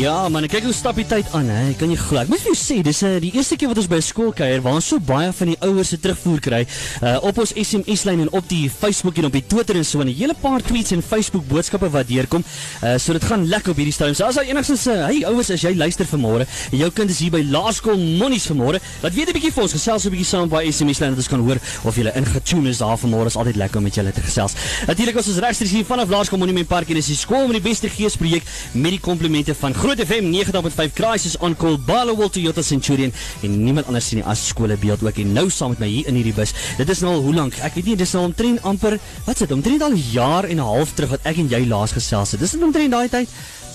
Ja, 0.00 0.28
man, 0.28 0.44
kyk 0.48 0.64
hoe 0.68 0.72
stap 0.76 0.98
die 1.00 1.06
tyd 1.08 1.28
aan, 1.36 1.48
hè. 1.50 1.72
Kan 1.80 1.90
jy 1.92 1.96
glo? 1.98 2.20
Ek 2.22 2.28
moet 2.30 2.42
vir 2.42 2.52
jou 2.52 2.58
sê, 2.58 2.76
dis 2.84 3.00
uh, 3.04 3.14
die 3.22 3.32
eerste 3.34 3.56
keer 3.58 3.70
wat 3.72 3.78
ons 3.80 3.88
by 3.90 3.98
skool 4.04 4.30
kuier 4.36 4.62
waar 4.64 4.76
ons 4.78 4.86
so 4.92 5.00
baie 5.02 5.30
van 5.34 5.50
die 5.50 5.56
ouers 5.66 5.90
se 5.92 5.98
terugvoer 6.00 6.42
kry 6.44 6.60
uh, 6.62 7.16
op 7.26 7.40
ons 7.42 7.52
SMS 7.58 8.04
lyn 8.08 8.22
en 8.26 8.30
op 8.36 8.46
die 8.48 8.68
Facebook 8.70 9.18
en 9.20 9.28
op 9.28 9.34
die 9.34 9.42
Twitter 9.50 9.76
en 9.80 9.84
so 9.84 10.00
'n 10.04 10.12
hele 10.12 10.36
paar 10.38 10.62
tweets 10.62 10.92
en 10.94 11.02
Facebook 11.02 11.46
boodskappe 11.48 11.90
wat 11.90 12.08
deurkom. 12.08 12.44
Uh, 12.84 12.96
so 12.98 13.12
dit 13.12 13.24
gaan 13.24 13.46
lekker 13.48 13.72
op 13.72 13.80
hierdie 13.80 13.92
stadium. 13.92 14.14
So 14.14 14.24
as 14.24 14.38
jy 14.38 14.46
enigstens 14.52 14.86
uh, 14.86 15.06
hey 15.08 15.24
ouers, 15.26 15.50
as 15.50 15.64
jy 15.64 15.74
luister 15.74 16.06
vanmôre 16.06 16.46
en 16.70 16.78
jou 16.78 16.90
kind 16.90 17.10
is 17.10 17.18
hier 17.18 17.34
by 17.34 17.42
Laerskool 17.42 17.98
Monnies 18.20 18.46
vanmôre, 18.46 18.80
laat 19.02 19.14
weet 19.14 19.28
'n 19.28 19.36
bietjie 19.36 19.52
vir 19.52 19.62
ons 19.62 19.72
gesels 19.72 20.06
'n 20.06 20.10
bietjie 20.10 20.28
saam 20.28 20.48
by 20.48 20.64
SMS 20.70 21.00
lyn 21.00 21.16
dat 21.16 21.18
ons 21.18 21.28
kan 21.28 21.40
hoor 21.40 21.58
of 21.84 21.96
jy 21.96 22.12
ingetune 22.14 22.68
is 22.68 22.78
daar 22.78 22.98
vanmôre. 22.98 23.26
Is 23.26 23.36
altyd 23.36 23.56
lekker 23.56 23.78
om 23.78 23.84
met 23.84 23.94
julle 23.94 24.12
te 24.12 24.22
gesels. 24.22 24.54
Natuurlik 24.86 25.16
is 25.18 25.28
ons 25.28 25.38
regstreeks 25.38 25.72
hier 25.72 25.84
vanaf 25.84 26.08
Laerskool 26.08 26.38
Monument 26.38 26.68
Park 26.68 26.88
en 26.88 26.94
dis 26.94 27.06
die 27.06 27.16
skool 27.16 27.46
met 27.46 27.62
die 27.62 27.68
beste 27.68 27.88
geesprojek 27.88 28.39
met 28.72 28.90
die 28.90 29.00
komplimente 29.00 29.54
van 29.54 29.74
Groot 29.74 30.00
FM 30.00 30.30
90.5 30.32 30.92
Crisis 30.94 31.36
on 31.38 31.56
Call 31.56 31.78
Barlow 31.86 32.28
Toyota 32.30 32.62
Centurion 32.62 33.12
en 33.42 33.64
niemand 33.64 33.86
anders 33.86 34.08
sien 34.08 34.18
nie 34.18 34.26
as 34.26 34.46
skole 34.48 34.76
beeld 34.76 35.02
ook 35.02 35.18
en 35.18 35.32
nou 35.32 35.50
saam 35.50 35.70
met 35.70 35.78
my 35.78 35.86
hier 35.86 36.06
in 36.06 36.14
hierdie 36.14 36.34
bus. 36.34 36.52
Dit 36.78 36.88
is 36.88 37.00
nou 37.00 37.14
al 37.14 37.22
hoe 37.22 37.34
lank? 37.34 37.54
Ek 37.62 37.74
weet 37.74 37.84
nie, 37.86 37.96
dis 37.96 38.12
nou 38.12 38.24
omtrent 38.24 38.62
amper 38.62 38.98
wat 39.26 39.36
sit 39.38 39.52
omtrent 39.52 39.82
al 39.82 39.92
'n 39.92 40.04
jaar 40.12 40.44
en 40.44 40.56
'n 40.56 40.64
half 40.72 40.92
terug 40.94 41.10
wat 41.10 41.20
ek 41.24 41.36
en 41.36 41.48
jy 41.48 41.66
laas 41.66 41.92
gesels 41.92 42.30
het. 42.32 42.40
Dis 42.40 42.50
dit 42.50 42.62
omtrent 42.62 42.90
daai 42.90 43.08
tyd. 43.08 43.28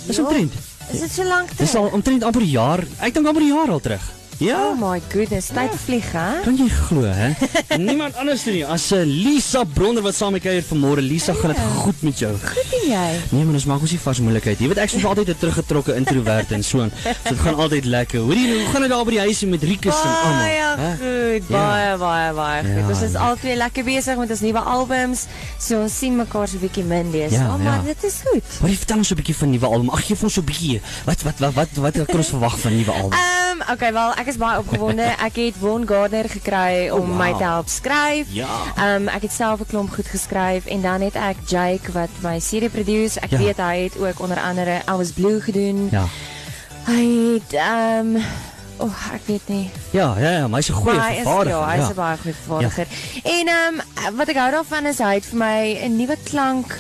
Dis 0.08 0.16
Ja. 0.18 0.24
omtrent. 0.24 0.54
Is 0.94 1.00
dit 1.00 1.12
so 1.12 1.24
lank 1.24 1.50
terug? 1.50 1.58
Dis 1.58 1.76
al 1.76 1.90
omtrent 1.94 2.24
amper 2.24 2.42
'n 2.42 2.50
jaar. 2.50 2.84
Ek 3.00 3.14
dink 3.14 3.28
amper 3.28 3.42
'n 3.42 3.48
jaar 3.48 3.70
al 3.70 3.80
terug. 3.80 4.02
Ja. 4.38 4.58
Oh 4.68 4.76
my 4.92 5.02
goodness, 5.12 5.48
tyd 5.54 5.72
vlieg, 5.86 6.12
hè? 6.12 6.42
Kan 6.44 6.58
jy 6.60 6.68
glo, 6.70 7.02
hè? 7.08 7.30
Niemand 7.80 8.16
anders 8.20 8.44
doen 8.44 8.54
nie 8.54 8.66
as 8.66 8.90
'n 8.92 9.04
Lisa 9.08 9.64
Bronder 9.64 10.04
wat 10.04 10.16
saam 10.16 10.32
met 10.36 10.42
kuier 10.44 10.64
vanmôre. 10.64 11.00
Lisa, 11.02 11.34
gaan 11.34 11.54
dit 11.54 11.60
goed 11.78 12.02
met 12.02 12.20
jou? 12.20 12.34
Goed 12.44 12.74
en 12.82 12.88
jy? 12.90 13.12
Nee, 13.32 13.44
maar 13.46 13.54
ons 13.54 13.66
maak 13.66 13.82
ons 13.82 13.92
nie 13.92 14.00
vas 14.00 14.20
moeilikheid. 14.20 14.60
Jy 14.60 14.68
weet 14.68 14.78
ek 14.84 14.92
is 14.92 15.06
altyd 15.06 15.30
'n 15.30 15.38
teruggetrokke 15.40 15.96
introwert 15.96 16.52
en 16.52 16.64
so 16.64 16.82
aan. 16.82 16.92
So 17.04 17.30
dit 17.30 17.40
gaan 17.40 17.56
altyd 17.56 17.86
lekker. 17.86 18.20
Hoorie, 18.20 18.48
hoe 18.54 18.68
gaan 18.72 18.82
dit 18.82 18.90
daar 18.92 19.06
by 19.06 19.12
die 19.12 19.20
huis 19.20 19.40
met 19.46 19.64
Rikus 19.64 19.96
en 20.04 20.10
almal? 20.10 20.44
Baie 20.44 20.76
hè? 20.78 20.92
goed, 21.00 21.44
Ja. 21.48 21.56
baie 21.58 21.98
baie 21.98 22.34
baie 22.34 22.62
goed. 22.64 22.76
Ja, 22.84 22.88
Ons 22.90 23.02
is 23.02 23.12
ja. 23.12 23.20
albei 23.20 23.56
lekker 23.56 23.84
besig 23.84 24.18
met 24.18 24.30
ons 24.30 24.40
nuwe 24.42 24.60
albums. 24.60 25.26
So 25.60 25.82
ons 25.82 25.98
sien 25.98 26.16
mekaar 26.16 26.48
so 26.48 26.56
'n 26.58 26.60
bietjie 26.60 26.84
min 26.84 27.12
dees. 27.12 27.32
Ja, 27.32 27.48
oh, 27.56 27.64
maar 27.64 27.80
ja. 27.80 27.94
dit 27.94 28.04
is 28.04 28.16
goed. 28.26 28.44
Maar 28.62 28.70
jy 28.70 28.76
vertel 28.78 28.98
ons 28.98 29.12
'n 29.12 29.16
bietjie 29.16 29.36
van 29.36 29.50
nuwe 29.50 29.66
album. 29.66 29.90
Ag, 29.90 30.06
gee 30.06 30.16
vir 30.16 30.24
ons 30.24 30.34
so 30.34 30.42
'n 30.42 30.46
bietjie. 30.46 30.82
Wat 31.06 31.22
wat 31.24 31.40
wat 31.40 31.54
wat 31.54 31.70
wat 31.76 31.94
kan 32.06 32.18
ons 32.18 32.28
verwag 32.36 32.60
van 32.60 32.76
nuwe 32.78 32.92
album? 32.92 33.12
Ehm, 33.20 33.62
um, 33.62 33.74
okay, 33.74 33.94
wel, 33.94 34.12
ek 34.16 34.25
is 34.28 34.38
baie 34.38 34.60
opgewonde. 34.60 35.04
Ek 35.28 35.36
het 35.36 35.54
Von 35.60 35.88
Gardner 35.88 36.30
gekry 36.30 36.90
om 36.90 37.12
Oh, 37.12 37.18
my 37.18 37.30
wow. 37.30 37.38
te 37.38 37.44
help 37.44 37.68
skryf. 37.70 38.28
Ja. 38.30 38.48
Um, 38.96 39.08
ek 39.08 39.22
het 39.22 39.32
self 39.32 39.60
'n 39.60 39.66
klomp 39.66 39.94
goed 39.94 40.08
geskryf 40.08 40.66
en 40.66 40.82
dan 40.82 41.02
het 41.02 41.16
ek 41.16 41.38
Jake 41.48 41.92
wat 41.92 42.10
my 42.22 42.40
serie 42.40 42.70
produce. 42.70 43.20
Ek 43.20 43.32
Ja. 43.32 43.38
weet 43.38 43.58
hy 43.58 43.84
het 43.84 43.98
ook 43.98 44.20
onder 44.20 44.40
andere 44.40 44.82
Elvis 44.86 45.12
Blue 45.12 45.42
gedoen. 45.42 45.88
Ja. 45.92 46.06
Hy 46.86 47.34
het 47.34 47.54
ehm 47.54 48.16
um, 48.16 48.24
oh, 48.78 48.94
ek 49.14 49.22
weet 49.26 49.48
nie. 49.48 49.70
Ja, 49.92 50.16
ja, 50.20 50.30
ja, 50.32 50.48
maar 50.48 50.60
hy's 50.60 50.70
'n 50.70 50.74
goeie 50.74 51.00
hy 51.00 51.16
vervaardiger. 51.16 51.60
ja, 51.60 51.68
hy 51.70 51.82
is 51.82 51.90
'n 51.90 51.94
baie 51.96 52.18
goeie 52.18 52.36
vervaardiger. 52.36 52.88
En 53.24 53.48
ehm 53.48 53.82
um, 54.08 54.16
wat 54.18 54.28
ek 54.28 54.36
hou 54.38 54.52
daarvan 54.52 54.86
is 54.86 54.98
hy 54.98 55.14
het 55.14 55.26
vir 55.26 55.38
my 55.38 55.78
'n 55.86 55.96
nuwe 55.98 56.18
klank 56.24 56.80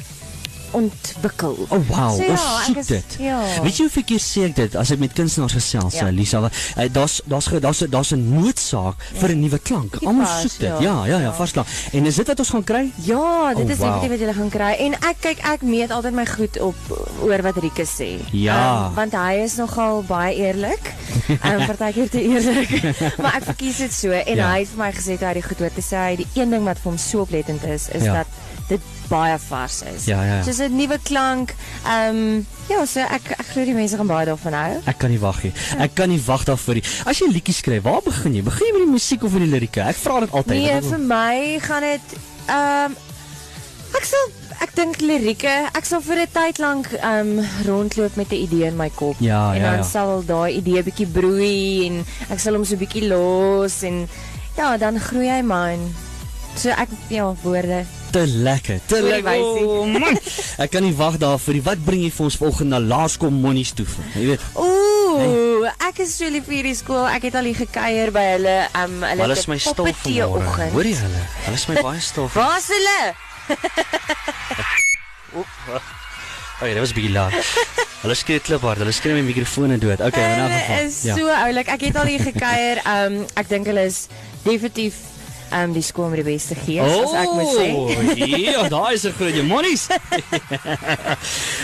ontwikkel. 0.76 1.56
Oh 1.70 1.82
wow, 1.90 2.16
So 2.16 2.24
ja, 2.24 2.62
ek 2.70 2.78
is- 2.78 2.88
dit. 2.88 3.16
ja. 3.20 3.40
Weet 3.64 3.78
jy 3.78 3.84
hoeveel 3.88 4.04
keer 4.04 4.20
sê 4.24 4.44
ek 4.50 4.56
dit 4.56 4.76
as 4.76 4.92
ek 4.92 5.00
met 5.00 5.14
kunstenaars 5.14 5.54
gesels, 5.54 5.94
Ja. 5.96 6.06
ja. 6.06 6.12
Lisa, 6.12 6.40
wat- 6.42 6.54
eh, 6.76 6.90
daar's 6.92 7.22
daar's 7.26 7.50
daar's 7.62 7.80
daar's 7.90 8.12
'n 8.12 8.24
noodsaak 8.42 8.96
vir 9.14 9.30
'n 9.30 9.40
nuwe 9.40 9.60
klank. 9.60 10.00
Die 10.00 10.08
Almal 10.08 10.26
soek 10.42 10.60
dit. 10.60 10.70
ja. 10.70 10.80
Ja, 10.80 11.06
ja, 11.06 11.20
ja. 11.20 11.64
En 11.92 12.06
is 12.06 12.16
dit 12.16 12.28
wat 12.28 12.40
ons 12.40 12.50
gaan 12.50 12.64
kry? 12.64 12.92
Ja, 12.96 13.54
dit 13.54 13.64
Oh, 13.64 13.70
is 13.70 13.78
wow. 13.78 13.94
definitief 14.02 14.10
wat 14.10 14.20
jy 14.20 14.34
gaan 14.34 14.50
kry. 14.50 14.72
En 14.86 14.94
ek 14.94 15.16
kyk 15.20 15.40
ek 15.46 15.62
meet 15.62 15.92
altyd 15.92 16.14
my 16.14 16.26
goed 16.26 16.60
op 16.60 16.76
oor 17.22 17.42
wat 17.42 17.56
Rieke 17.58 17.86
sê. 17.86 18.20
Ja. 18.32 18.86
Um, 18.88 18.94
want 18.96 19.14
hy 19.14 19.34
is 19.44 19.56
nogal 19.56 20.04
baie 20.08 20.36
eerlik. 20.36 20.94
Ehm 21.44 21.60
um, 21.62 21.66
partykeer 21.66 22.10
te 22.10 22.22
eerlik. 22.22 22.70
maar 23.22 23.36
ek 23.36 23.44
verkies 23.44 23.78
dit 23.78 23.94
so 23.94 24.12
en 24.12 24.36
Ja. 24.36 24.52
hy 24.52 24.60
het 24.60 24.68
vir 24.68 24.78
my 24.78 24.92
gesê 24.92 25.18
dat 25.20 25.34
hy 25.36 25.42
goed 25.42 25.60
hoor 25.60 25.74
te 25.74 25.82
sê 25.82 26.16
die 26.18 26.28
een 26.34 26.50
ding 26.50 26.64
wat 26.64 26.78
vir 26.80 26.92
hom 26.92 26.98
so 26.98 27.20
oplettend 27.22 27.64
is 27.64 27.88
is 27.90 28.04
Ja. 28.04 28.14
dat 28.14 28.28
dit 28.68 28.82
baie 29.10 29.38
vars 29.40 29.82
is. 29.94 30.06
Ja, 30.10 30.24
ja, 30.24 30.36
ja. 30.40 30.44
Soos 30.44 30.60
'n 30.60 30.76
nuwe 30.76 31.00
klank. 31.04 31.54
Ehm 31.86 32.16
um, 32.16 32.46
ja, 32.70 32.86
so 32.86 33.00
ek 33.00 33.32
ek 33.38 33.46
glo 33.54 33.66
die 33.66 33.74
mense 33.74 33.98
gaan 33.98 34.10
baie 34.10 34.26
daarvan 34.26 34.54
hou. 34.54 34.82
Ek 34.86 34.98
kan 34.98 35.10
nie 35.10 35.20
wag 35.20 35.44
nie. 35.44 35.54
Ek 35.78 35.94
kan 35.94 36.10
nie 36.10 36.22
wag 36.26 36.44
daarvoor 36.44 36.80
nie. 36.80 36.86
As 37.06 37.20
jy 37.20 37.30
liedjies 37.30 37.62
skryf, 37.62 37.84
waar 37.84 38.02
begin 38.06 38.34
jy? 38.34 38.44
Begin 38.44 38.68
jy 38.68 38.74
met 38.74 38.86
die 38.86 38.94
musiek 38.94 39.24
of 39.24 39.32
met 39.32 39.46
die 39.46 39.52
lirieke? 39.52 39.82
Ek 39.82 39.96
vra 39.96 40.20
dit 40.26 40.32
altyd. 40.32 40.58
Nee, 40.58 40.82
vir 40.82 41.00
my 41.00 41.60
gaan 41.62 41.82
dit 41.82 42.18
ehm 42.48 42.92
um, 42.92 42.98
ek 43.96 44.04
sal 44.04 44.26
ek 44.64 44.72
dink 44.76 45.02
lirieke, 45.04 45.54
ek 45.78 45.86
sal 45.86 46.02
vir 46.02 46.26
'n 46.26 46.32
tyd 46.34 46.58
lank 46.60 46.88
ehm 46.94 47.40
um, 47.40 47.46
rondloop 47.68 48.16
met 48.16 48.32
'n 48.32 48.42
idee 48.48 48.68
in 48.68 48.78
my 48.78 48.90
kop. 48.90 49.16
Ja, 49.20 49.54
en 49.54 49.62
ja, 49.62 49.70
dan 49.70 49.84
ja. 49.84 49.84
sal 49.84 50.24
daai 50.26 50.58
idee 50.58 50.84
bietjie 50.84 51.08
broei 51.08 51.86
en 51.88 52.06
ek 52.30 52.40
sal 52.40 52.56
hom 52.56 52.66
so 52.66 52.76
bietjie 52.76 53.08
los 53.08 53.84
en 53.84 54.08
ja, 54.58 54.78
dan 54.78 55.00
groei 55.00 55.30
hy 55.30 55.42
man. 55.42 55.94
So 56.56 56.70
ek 56.70 56.90
ja, 57.10 57.34
woorde. 57.44 57.86
Te 58.16 58.24
lekker. 58.28 58.80
Te 58.88 59.02
lekker. 59.04 59.40
Oh, 59.44 59.84
man. 59.92 60.16
Ek 60.64 60.72
kan 60.72 60.84
nie 60.86 60.94
wag 60.96 61.18
daarvoor 61.20 61.54
nie. 61.58 61.64
Wat 61.66 61.82
bring 61.84 62.02
jy 62.06 62.12
vir 62.16 62.26
ons 62.30 62.38
volgende 62.40 62.78
na 62.78 62.80
Laerskool 62.96 63.34
Monnies 63.36 63.74
toe? 63.76 63.86
Jy 64.16 64.26
weet. 64.32 64.46
Ooh, 64.56 65.68
ek 65.90 66.00
is 66.06 66.16
so 66.20 66.30
lief 66.32 66.48
vir 66.48 66.56
hierdie 66.62 66.76
skool. 66.80 67.04
Ek 67.12 67.28
het 67.28 67.36
al 67.40 67.50
hier 67.50 67.60
gekuier 67.60 68.12
by 68.16 68.24
hulle 68.36 68.56
um, 68.80 68.96
hulle 69.04 69.22
Hulle 69.26 69.38
is 69.40 69.48
my 69.52 69.58
stil 69.60 69.76
poppetee 69.82 70.22
vanmôre. 70.24 70.48
oggend. 70.48 70.72
Hoor 70.78 70.88
jy 70.92 70.96
hulle? 71.02 71.24
Hulle 71.46 71.60
is 71.60 71.68
my 71.74 71.78
baie 71.90 72.02
stil. 72.10 72.30
Waar 72.36 72.58
is 72.64 72.72
hulle? 72.72 73.00
Okay, 76.56 76.72
dit 76.72 76.80
was 76.80 76.92
'n 76.92 76.96
bietjie 76.96 77.12
laat. 77.12 77.34
Hulle 78.02 78.16
skree 78.16 78.40
kliphard. 78.40 78.78
Hulle 78.80 78.92
skree 78.96 79.14
my 79.14 79.22
mikrofone 79.28 79.78
dood. 79.78 80.00
Okay, 80.02 80.24
in 80.24 80.40
elk 80.40 80.50
Hulle 80.50 80.62
geval. 80.64 80.86
is 80.88 81.02
so 81.04 81.28
oulik. 81.28 81.68
Ek 81.68 81.82
het 81.82 81.96
al 82.00 82.06
hier 82.08 82.24
gekuier. 82.24 82.80
Um, 82.88 83.26
ek 83.36 83.50
dink 83.52 83.66
hulle 83.68 83.84
is 83.90 84.08
definitief 84.46 84.96
um, 85.64 85.74
die 85.74 85.82
skool 85.84 86.10
met 86.12 86.20
die 86.24 86.28
beste 86.34 86.56
gees 86.56 86.82
as 87.04 87.14
ek 87.14 87.30
moet 87.34 87.52
sê. 87.56 87.68
Oh, 87.74 88.18
ja, 88.40 88.68
daar 88.76 88.94
is 88.94 89.04
'n 89.06 89.14
groot 89.18 89.44
monies. 89.48 89.88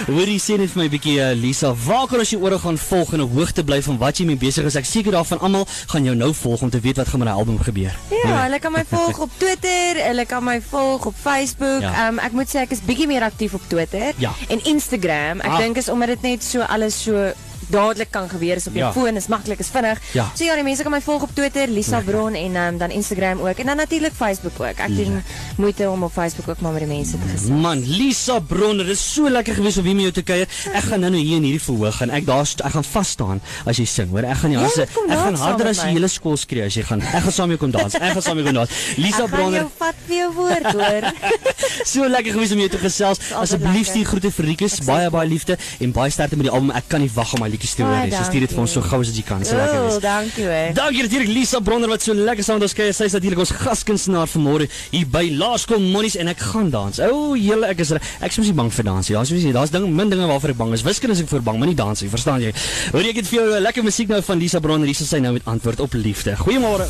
Hoorie 0.07 0.39
sê 0.41 0.57
net 0.59 0.71
vir 0.73 0.79
my 0.81 0.85
'n 0.87 0.93
bietjie 0.93 1.17
uh, 1.19 1.31
Lisa, 1.35 1.73
waar 1.85 2.07
kan 2.07 2.19
ons 2.19 2.29
jou 2.29 2.41
ore 2.43 2.59
gaan 2.59 2.77
volg 2.77 3.13
en 3.13 3.21
op 3.21 3.33
hoogte 3.35 3.63
bly 3.63 3.81
van 3.81 3.97
wat 3.97 4.17
jy 4.17 4.25
mee 4.25 4.35
besig 4.39 4.65
is? 4.65 4.75
Ek 4.75 4.85
seker 4.85 5.11
daarvan 5.11 5.39
almal 5.39 5.65
gaan 5.91 6.03
jou 6.05 6.15
nou 6.15 6.33
volg 6.33 6.61
om 6.61 6.69
te 6.69 6.79
weet 6.79 6.97
wat 6.97 7.07
gaan 7.07 7.19
met 7.19 7.27
die 7.27 7.37
album 7.37 7.59
gebeur. 7.59 7.95
Ja, 8.23 8.43
hulle 8.43 8.59
kan 8.59 8.71
my 8.71 8.83
volg 8.89 9.19
op 9.19 9.29
Twitter, 9.37 10.01
hulle 10.07 10.25
kan 10.25 10.43
my 10.43 10.61
volg 10.61 11.05
op 11.05 11.15
Facebook. 11.21 11.81
Ja. 11.81 11.93
Ehm 12.07 12.13
um, 12.17 12.19
ek 12.19 12.31
moet 12.31 12.47
sê 12.49 12.59
ek 12.65 12.71
is 12.71 12.81
bietjie 12.81 13.07
meer 13.07 13.23
aktief 13.23 13.53
op 13.53 13.61
Twitter 13.67 14.13
Ja. 14.17 14.31
en 14.49 14.59
Instagram. 14.63 15.39
Ek 15.41 15.51
Ah. 15.51 15.57
dink 15.57 15.77
is 15.77 15.89
omdat 15.89 16.07
dit 16.07 16.21
net 16.21 16.43
so 16.43 16.61
alles 16.61 17.03
so 17.03 17.31
dadelik 17.71 18.11
kan 18.11 18.29
gebeur 18.29 18.55
is 18.55 18.67
op 18.67 18.73
jou 18.75 18.85
Ja. 18.85 18.91
foon, 18.91 19.15
is 19.15 19.27
maklik, 19.27 19.59
is 19.59 19.67
vinnig. 19.71 19.99
Ja. 20.13 20.31
So 20.35 20.43
ja, 20.43 20.55
die 20.55 20.63
mense 20.63 20.83
kan 20.83 20.91
my 20.91 21.01
volg 21.01 21.21
op 21.23 21.33
Twitter, 21.35 21.67
Lisa 21.67 21.97
Lekker. 21.97 22.11
Bron 22.13 22.33
en 22.35 22.55
um, 22.55 22.77
dan 22.77 22.89
Instagram 22.89 23.39
ook 23.39 23.57
en 23.59 23.65
dan 23.65 23.77
natuurlik 23.77 24.13
Facebook 24.15 24.59
ook. 24.59 24.77
Ek 24.77 24.95
doen 24.95 25.23
moeite 25.57 25.89
om 25.89 26.03
op 26.03 26.11
Facebook 26.11 26.47
ook 26.49 26.61
maar 26.61 26.71
met 26.71 26.85
die 26.85 26.89
mense 26.95 27.11
te 27.11 27.27
gesels. 27.31 27.49
Man, 27.61 27.83
Lisa 27.85 28.39
Bronner, 28.39 28.85
dit 28.85 28.95
is 28.95 29.13
so 29.13 29.29
lekker 29.29 29.53
gewees 29.55 29.77
om 29.77 29.85
hier 29.85 29.95
met 29.95 30.01
jou 30.09 30.13
te 30.13 30.21
kuier. 30.23 30.47
Ek 30.73 30.83
gaan 30.83 30.99
nou 30.99 31.11
nou 31.11 31.21
hier 31.21 31.37
in 31.37 31.43
hierdie 31.43 31.61
verhoog 31.63 31.95
gaan. 32.01 32.09
Ek 32.09 32.25
daar 32.25 32.41
ek 32.65 32.71
gaan 32.73 32.83
vas 32.83 33.09
staan 33.09 33.41
as 33.65 33.77
jy 33.77 33.85
sing, 33.85 34.09
hoor. 34.09 34.23
Ek 34.27 34.37
gaan 34.43 34.51
jou 34.51 34.61
Ja, 34.61 34.67
as 34.67 34.77
ek 34.77 34.89
gaan 35.07 35.35
harder 35.35 35.67
as 35.71 35.81
die 35.83 35.93
hele 35.95 36.07
skool 36.07 36.37
skree 36.37 36.65
as 36.65 36.75
jy 36.75 36.83
gaan. 36.83 37.01
Ek 37.01 37.23
gaan 37.23 37.31
saam 37.31 37.47
met 37.51 37.59
jou 37.59 37.63
kom 37.65 37.71
dans. 37.71 37.93
Ek 37.95 38.13
gaan 38.13 38.21
saam 38.21 38.35
met 38.35 38.45
jou 38.45 38.53
kom 38.53 38.59
dans. 38.61 38.71
Lisa 38.97 39.23
Ek 39.23 39.29
gaan 39.35 39.53
jou 39.53 39.67
vat 39.77 39.95
vir 40.07 40.15
jou 40.17 40.29
woord, 40.33 40.67
hoor. 40.73 41.07
so 41.93 42.07
lekker 42.07 42.35
gewees 42.35 42.51
om 42.55 42.59
jou 42.63 42.69
te 42.69 42.81
gesels. 42.81 43.19
Asseblief 43.37 43.73
lekker. 43.73 43.91
stuur 43.91 44.05
groete 44.11 44.31
vir 44.31 44.45
Rikus. 44.51 44.79
Baie 44.87 45.09
baie 45.13 45.27
liefde 45.29 45.57
en 45.79 45.91
baie 45.95 46.11
sterkte 46.13 46.35
met 46.39 46.49
die 46.49 46.53
album. 46.53 46.71
Ek 46.75 46.87
kan 46.91 47.01
nie 47.03 47.11
wag 47.13 47.33
om 47.37 47.43
my 47.45 47.49
liedjies 47.61 47.75
te 47.77 47.83
hoor 47.85 47.93
Baie 47.95 48.09
nie. 48.09 48.15
So 48.17 48.27
stuur 48.29 48.45
dit 48.45 48.53
vir 48.55 48.61
ons 48.63 48.73
so 48.75 48.83
gou 48.85 48.99
as 49.03 49.11
jy 49.15 49.23
kan. 49.25 49.43
So 49.45 49.57
lekker 49.57 49.83
wees. 49.85 49.97
dankie 50.03 50.45
hoor. 50.47 50.73
Dankie 50.77 51.05
natuurlik 51.05 51.31
Lisa 51.31 51.61
Bronner 51.63 51.91
wat 51.91 52.05
so 52.05 52.15
lekker 52.17 52.45
saam 52.45 52.59
met 52.59 52.67
ons 52.67 52.75
kuier. 52.77 52.93
Sy 52.95 53.07
is 53.09 53.15
natuurlik 53.17 53.41
ons 53.43 53.53
gaskunstenaar 53.61 54.29
vanmôre 54.31 54.67
hier 54.91 55.09
by 55.11 55.23
Laerskool 55.37 55.81
Monnies 55.83 56.17
en 56.21 56.31
ek 56.31 56.41
gaan 56.51 56.71
dans. 56.73 57.01
O, 57.05 57.31
oh, 57.31 57.37
julle, 57.39 57.69
ek 57.71 57.83
is 57.85 57.93
ek 57.95 58.29
is 58.31 58.41
mos 58.41 58.49
nie 58.49 58.57
bang 58.57 58.71
vir 58.77 58.89
dans 58.89 59.09
nie. 59.09 59.17
Daar's 59.17 59.33
mos 59.35 59.47
nie, 59.47 59.55
daar's 59.55 59.73
ding 59.73 59.87
min 59.89 60.13
dinge 60.13 60.29
waarvoor 60.31 60.55
ek 60.55 60.61
bang 60.61 60.75
is. 60.77 60.85
Wiskunde 60.87 61.17
is 61.17 61.23
ek 61.25 61.31
voor 61.33 61.45
bang, 61.51 61.61
maar 61.61 61.71
nie 61.71 61.77
dans 61.77 62.03
nie. 62.03 62.11
Verstaan 62.11 62.43
jy? 62.43 62.53
Hoor 62.95 63.11
ek 63.13 63.21
het 63.21 63.31
vir 63.31 63.39
jou 63.41 63.63
lekker 63.67 63.87
musiek 63.87 64.11
nou 64.11 64.21
van 64.25 64.41
Lisa 64.41 64.63
Bronner. 64.63 64.89
Hier 64.89 65.05
is 65.05 65.11
sy 65.11 65.21
nou 65.23 65.35
met 65.37 65.47
antwoord 65.49 65.83
op 65.85 65.97
liefde. 65.97 66.35
Goeiemôre. 66.41 66.89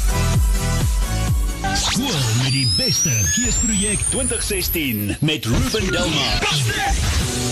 Skool 1.82 2.20
met 2.42 2.52
die 2.56 2.68
beste 2.78 3.14
geesprojek 3.36 4.04
2016 4.12 5.18
met 5.22 5.46
Ruben 5.46 5.92
Delma. 5.92 7.51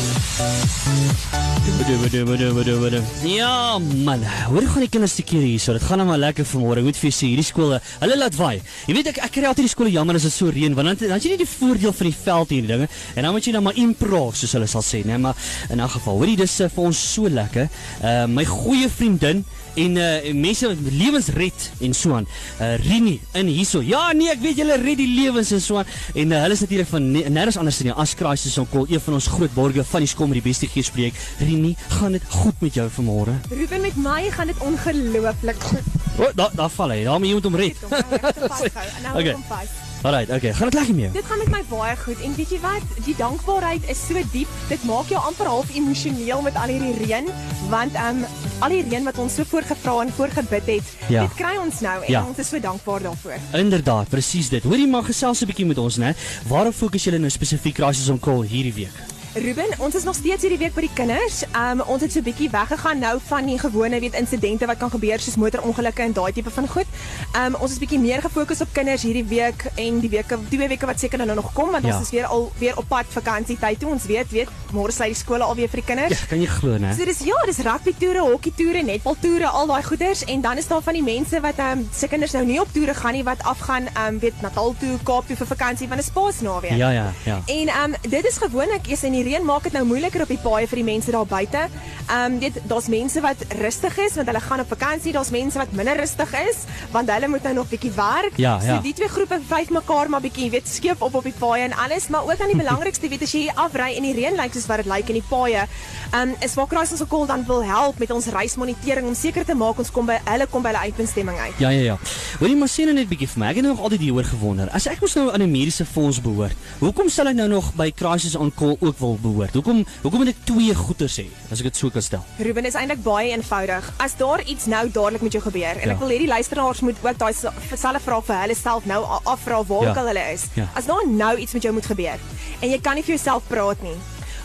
Ja 3.27 3.77
man, 3.79 4.21
hoor 4.47 4.63
gaan 4.71 4.85
die 4.85 4.91
kinders 4.91 5.17
se 5.17 5.23
keer 5.27 5.43
hier 5.43 5.59
so. 5.59 5.73
Dit 5.75 5.83
gaan 5.83 5.99
nou 5.99 6.05
maar 6.07 6.21
lekker 6.21 6.47
vanmôre. 6.47 6.83
Moet 6.85 6.99
vir 6.99 7.11
sê, 7.11 7.27
hierdie 7.27 7.43
skole, 7.43 7.79
hulle 7.99 8.17
laat 8.19 8.37
waai. 8.39 8.61
Jy 8.87 8.95
weet 8.95 9.09
ek 9.11 9.19
ek 9.25 9.33
kry 9.35 9.49
altyd 9.49 9.67
die 9.67 9.73
skole 9.73 9.91
jammer 9.91 10.15
as 10.15 10.27
dit 10.29 10.35
so 10.35 10.47
reën 10.53 10.77
want 10.77 10.93
dan 10.93 11.11
dan 11.11 11.19
jy 11.19 11.33
nie 11.33 11.41
die 11.41 11.49
voordeel 11.49 11.95
van 11.97 12.07
die 12.07 12.15
veld 12.23 12.53
hier 12.55 12.63
en 12.63 12.71
dinge 12.71 12.87
en 12.87 13.27
dan 13.27 13.35
moet 13.35 13.49
jy 13.49 13.55
nou 13.57 13.63
maar 13.67 13.81
improv 13.83 14.39
soos 14.39 14.55
hulle 14.55 14.69
sal 14.71 14.85
sê, 14.85 15.03
né? 15.03 15.19
Maar 15.19 15.51
in 15.75 15.83
elk 15.83 15.97
geval, 15.97 16.21
hoorie 16.21 16.37
dis 16.39 16.55
uh, 16.63 16.69
vir 16.71 16.87
ons 16.87 17.03
so 17.13 17.31
lekker. 17.39 17.67
Uh 17.99 18.23
my 18.31 18.47
goeie 18.47 18.87
vriendin 18.87 19.43
en 19.75 19.95
uh, 19.95 20.33
mense 20.33 20.69
lewens 20.89 21.27
red 21.35 21.71
en 21.79 21.93
so 21.93 22.13
aan. 22.15 22.27
Uh, 22.59 22.75
Rini 22.83 23.19
in 23.33 23.51
hierso. 23.51 23.81
Ja, 23.85 24.11
nee, 24.13 24.29
ek 24.33 24.41
weet 24.43 24.61
julle 24.61 24.77
red 24.81 24.99
die 25.01 25.07
lewens 25.07 25.51
en 25.55 25.61
so 25.61 25.81
aan. 25.81 25.89
En 26.13 26.31
uh, 26.31 26.41
hulle 26.45 26.57
is 26.57 26.63
natuurlik 26.65 26.91
van 26.91 27.11
nêrens 27.11 27.59
anders 27.59 27.81
nie 27.85 27.93
as 27.93 28.15
Crisis 28.19 28.57
on 28.61 28.69
Call, 28.71 28.87
een 28.89 29.03
van 29.03 29.19
ons 29.19 29.27
groot 29.27 29.53
borgers 29.53 29.91
van 29.91 30.05
die 30.05 30.11
Skom 30.11 30.33
met 30.33 30.41
die 30.41 30.47
beste 30.49 30.69
geespreek. 30.71 31.17
Rini, 31.43 31.75
gaan 31.99 32.17
dit 32.17 32.25
goed 32.29 32.65
met 32.65 32.79
jou 32.79 32.87
vanmôre? 32.99 33.37
Ruben 33.51 33.81
met 33.81 33.99
my 33.99 34.21
gaan 34.35 34.53
dit 34.53 34.65
ongelooflik 34.65 35.69
goed. 35.71 35.93
O, 36.17 36.23
oh, 36.23 36.33
daar 36.35 36.51
daar 36.55 36.69
val 36.69 36.95
hy. 36.95 37.03
Daar 37.03 37.19
moet 37.19 37.27
iemand 37.27 37.47
hom 37.47 37.55
red. 37.55 37.85
Hy 37.89 38.01
het 38.01 38.41
hom 38.41 38.49
vasgehou. 38.49 38.89
En 38.95 39.07
nou 39.07 39.15
Okay. 39.19 39.21
okay. 39.21 39.33
hom 39.33 39.47
vas. 39.49 39.88
Alright, 40.01 40.29
okay. 40.31 40.53
Gaan 40.53 40.69
dit 40.69 40.73
lekker 40.73 40.93
met 40.95 41.03
jou? 41.03 41.13
Dit 41.13 41.25
gaan 41.27 41.37
met 41.37 41.49
my 41.51 41.59
baie 41.69 41.95
goed 41.99 42.21
en 42.23 42.35
weet 42.35 42.49
jy 42.53 42.59
wat? 42.63 42.85
Die 43.03 43.15
dankbaarheid 43.19 43.89
is 43.91 43.99
so 44.07 44.21
diep. 44.31 44.47
Dit 44.69 44.83
maak 44.87 45.09
jou 45.11 45.19
amper 45.27 45.45
half 45.51 45.73
emosioneel 45.75 46.41
met 46.45 46.55
al 46.55 46.71
hierdie 46.71 46.93
reën, 47.01 47.27
want 47.69 47.97
ehm 47.99 48.21
um, 48.23 48.37
al 48.63 48.69
die 48.77 48.79
reën 48.87 49.03
wat 49.03 49.19
ons 49.19 49.35
so 49.35 49.43
voorgevra 49.47 49.97
en 50.05 50.13
voorgebid 50.15 50.65
het, 50.71 50.93
Ja. 51.11 51.21
dit 51.27 51.35
kry 51.35 51.57
ons 51.59 51.79
nou 51.83 51.97
en 52.03 52.11
Ja. 52.11 52.23
ons 52.27 52.37
is 52.39 52.47
so 52.47 52.59
dankbaar 52.59 53.01
daarvoor. 53.01 53.37
Inderdaad, 53.53 54.09
presies 54.09 54.49
dit. 54.49 54.63
Hoorie 54.63 54.87
maar 54.87 55.03
gesels 55.03 55.41
'n 55.41 55.45
bietjie 55.45 55.65
met 55.65 55.77
ons, 55.77 55.97
né? 55.97 56.15
Waarop 56.47 56.73
fokus 56.73 57.03
julle 57.03 57.17
nou 57.19 57.29
spesifiek 57.29 57.75
Crisis 57.75 58.09
on 58.09 58.19
Call 58.19 58.45
hierdie 58.47 58.73
week? 58.73 58.95
Ruben, 59.33 59.65
ons 59.77 59.95
is 59.95 60.03
nog 60.03 60.15
steeds 60.15 60.41
hierdie 60.41 60.57
week 60.57 60.73
by 60.73 60.81
die 60.87 60.93
kinders. 60.97 61.43
Um 61.53 61.83
ons 61.93 62.01
het 62.01 62.11
so 62.11 62.23
bietjie 62.25 62.47
weggegaan 62.49 62.97
nou 63.03 63.11
van 63.27 63.45
die 63.45 63.59
gewone 63.61 63.99
weet 64.01 64.15
insidente 64.17 64.65
wat 64.65 64.79
kan 64.81 64.89
gebeur 64.89 65.21
soos 65.21 65.35
motorongelukke 65.37 66.01
en 66.01 66.15
daai 66.17 66.31
tipe 66.33 66.49
van 66.55 66.65
goed. 66.67 66.89
Um 67.37 67.53
ons 67.61 67.75
is 67.75 67.77
bietjie 67.79 67.99
meer 68.01 68.23
gefokus 68.25 68.63
op 68.65 68.71
kinders 68.73 69.05
hierdie 69.05 69.23
week 69.29 69.67
en 69.77 69.99
die 70.01 70.09
weke 70.09 70.39
twee 70.49 70.67
weke 70.71 70.89
wat 70.89 70.99
seker 70.99 71.21
nou 71.21 71.35
nog 71.37 71.51
kom 71.53 71.69
want 71.71 71.85
Ja. 71.85 71.93
ons 71.95 72.07
is 72.07 72.11
weer 72.15 72.25
al 72.25 72.51
weer 72.57 72.77
op 72.81 72.87
pad 72.89 73.05
vakansietyd 73.13 73.79
toe. 73.79 73.91
Ons 73.93 74.07
weet, 74.09 74.31
weet, 74.33 74.49
môre 74.73 74.91
sluit 74.91 75.13
die 75.13 75.19
skole 75.21 75.43
alweer 75.45 75.69
vir 75.69 75.81
die 75.83 75.85
kinders. 75.93 76.19
Ja, 76.19 76.25
kan 76.33 76.41
jy 76.41 76.47
glo, 76.49 76.77
né? 76.81 76.95
So 76.97 77.05
dis 77.05 77.21
ja, 77.29 77.37
dis 77.45 77.61
rugby 77.69 77.93
toere, 77.99 78.25
hokkie 78.25 78.53
toere, 78.57 78.81
netbal 78.83 79.15
toere, 79.21 79.47
al 79.47 79.67
daai 79.69 79.83
goeders 79.83 80.25
en 80.25 80.41
dan 80.41 80.57
is 80.57 80.67
daar 80.67 80.81
van 80.81 80.93
die 80.97 81.03
mense 81.05 81.39
wat 81.45 81.59
um, 81.59 81.85
se 81.93 82.07
kinders 82.09 82.33
nou 82.33 82.43
nie 82.49 82.59
op 82.61 82.73
toere 82.73 82.93
gaan 82.97 83.13
nie 83.13 83.23
wat 83.23 83.43
afgaan 83.45 83.87
um, 84.07 84.19
weet 84.19 84.41
Natal 84.41 84.73
toe, 84.79 84.97
Kaap 85.03 85.27
toe 85.29 85.37
vir 85.37 85.47
vakansie 85.53 85.87
van 85.87 85.97
'n 86.01 86.03
spaasnaweek. 86.09 86.71
Ja, 86.81 86.89
ja, 86.89 87.13
ja. 87.25 87.41
En 87.45 87.69
um, 87.83 87.95
dit 88.09 88.25
is 88.25 88.37
gewoonlik 88.37 88.87
is 88.89 89.03
in 89.03 89.11
die 89.11 89.18
reën 89.23 89.45
maak 89.45 89.63
dit 89.63 89.73
nou 89.73 89.85
moeiliker 89.85 90.21
op 90.21 90.31
die 90.31 90.41
paaie 90.43 90.67
vir 90.67 90.81
die 90.81 90.87
mense 90.87 91.11
daar 91.11 91.25
buite. 91.25 91.67
Ehm 92.09 92.33
um, 92.33 92.39
weet 92.39 92.59
daar's 92.67 92.87
mense 92.87 93.21
wat 93.21 93.43
rustig 93.61 93.97
is 93.97 94.15
want 94.15 94.27
hulle 94.27 94.39
gaan 94.39 94.59
op 94.59 94.67
vakansie, 94.67 95.11
daar's 95.13 95.29
mense 95.29 95.57
wat 95.57 95.71
minder 95.71 95.97
rustig 95.97 96.33
is 96.39 96.63
want 96.91 97.11
hulle 97.11 97.27
moet 97.27 97.43
nou 97.43 97.53
nog 97.53 97.69
bietjie 97.69 97.91
werk. 97.95 98.37
Ja, 98.37 98.59
so 98.59 98.65
ja. 98.65 98.79
die 98.81 98.93
twee 98.93 99.09
groepe 99.09 99.39
vyf 99.49 99.69
mekaar 99.69 100.09
maar 100.09 100.21
bietjie 100.21 100.49
weet 100.49 100.67
skeef 100.67 101.01
op 101.01 101.15
op 101.15 101.23
die 101.23 101.35
paaie 101.39 101.63
en 101.63 101.73
alles, 101.73 102.07
maar 102.07 102.23
ook 102.23 102.37
dan 102.37 102.47
die 102.47 102.61
belangrikste 102.63 103.07
weet 103.07 103.21
as 103.21 103.31
jy 103.31 103.39
hier 103.47 103.55
afry 103.55 103.91
en 103.95 104.07
die 104.07 104.13
reën 104.13 104.35
lyk 104.35 104.53
soos 104.53 104.65
wat 104.71 104.83
dit 104.83 104.91
lyk 104.91 105.13
in 105.13 105.19
die 105.21 105.29
paaie. 105.29 105.67
Ehm 106.11 106.29
um, 106.29 106.35
is 106.45 106.53
waar 106.53 106.67
Crisis 106.67 107.05
Call 107.09 107.27
dan 107.27 107.45
wil 107.45 107.63
help 107.63 107.99
met 107.99 108.11
ons 108.11 108.25
reismonitering 108.25 109.07
om 109.07 109.15
seker 109.15 109.45
te 109.45 109.55
maak 109.55 109.77
ons 109.77 109.91
kom 109.91 110.05
by 110.09 110.17
hulle 110.25 110.47
kom 110.49 110.65
by 110.65 110.73
hulle 110.73 110.89
uitbestemming 110.89 111.37
uit. 111.37 111.53
Ja, 111.57 111.69
ja, 111.69 111.81
ja. 111.93 111.97
Hoorie 112.39 112.55
maar 112.55 112.71
sê 112.71 112.85
nou 112.87 112.95
net 112.97 113.09
bietjie 113.09 113.27
vir 113.27 113.43
my. 113.43 113.49
Ek 113.53 113.61
het 113.61 113.65
nog 113.65 113.81
altyd 113.81 114.05
hieroor 114.07 114.27
gewonder. 114.29 114.69
As 114.75 114.87
ek 114.89 115.01
mos 115.03 115.15
nou 115.17 115.29
aan 115.33 115.41
'n 115.41 115.51
mediese 115.51 115.85
fonds 115.85 116.21
behoort, 116.21 116.57
hoekom 116.79 117.09
sal 117.09 117.27
ek 117.27 117.35
nou 117.35 117.47
nog 117.47 117.73
by 117.75 117.91
Crisis 117.91 118.35
on 118.35 118.51
Call 118.55 118.77
ook 118.79 118.97
wil 118.99 119.08
behoort? 119.21 119.53
Hoekom 119.53 119.85
hoekom 120.01 120.19
moet 120.19 120.27
ek 120.33 120.43
twee 120.45 120.75
goeters 120.75 121.17
hê 121.17 121.25
as 121.51 121.59
ek 121.59 121.63
dit 121.71 121.75
so 121.75 121.89
kan 121.89 122.01
stel? 122.01 122.23
Ruben 122.37 122.65
is 122.65 122.73
eintlik 122.75 123.03
baie 123.03 123.31
eenvoudig. 123.31 123.91
As 123.97 124.15
daar 124.17 124.43
iets 124.45 124.65
nou 124.65 124.89
dadelik 124.91 125.21
met 125.21 125.31
jou 125.31 125.43
gebeur 125.43 125.75
en 125.81 125.87
Ja. 125.89 125.93
ek 125.93 125.99
wil 125.99 126.09
hê 126.09 126.17
die 126.17 126.27
luisteraars 126.27 126.79
moet 126.81 126.95
ook 127.03 127.17
daai 127.17 127.33
selfe 127.33 127.99
vraag 128.05 128.25
vir 128.25 128.35
hulle 128.41 128.55
self 128.55 128.85
nou 128.85 129.03
afvra 129.23 129.63
waar 129.63 129.83
Ja. 129.83 129.89
ook 129.89 129.97
al 129.97 130.07
hulle 130.07 130.25
is. 130.33 130.45
Ja. 130.55 130.67
As 130.75 130.85
daar 130.85 131.07
nou 131.07 131.37
iets 131.37 131.53
met 131.53 131.61
jou 131.63 131.73
moet 131.73 131.85
gebeur 131.85 132.17
en 132.61 132.69
jy 132.69 132.79
kan 132.81 132.95
nie 132.95 133.03
vir 133.03 133.15
jouself 133.15 133.43
praat 133.47 133.81
nie. 133.81 133.95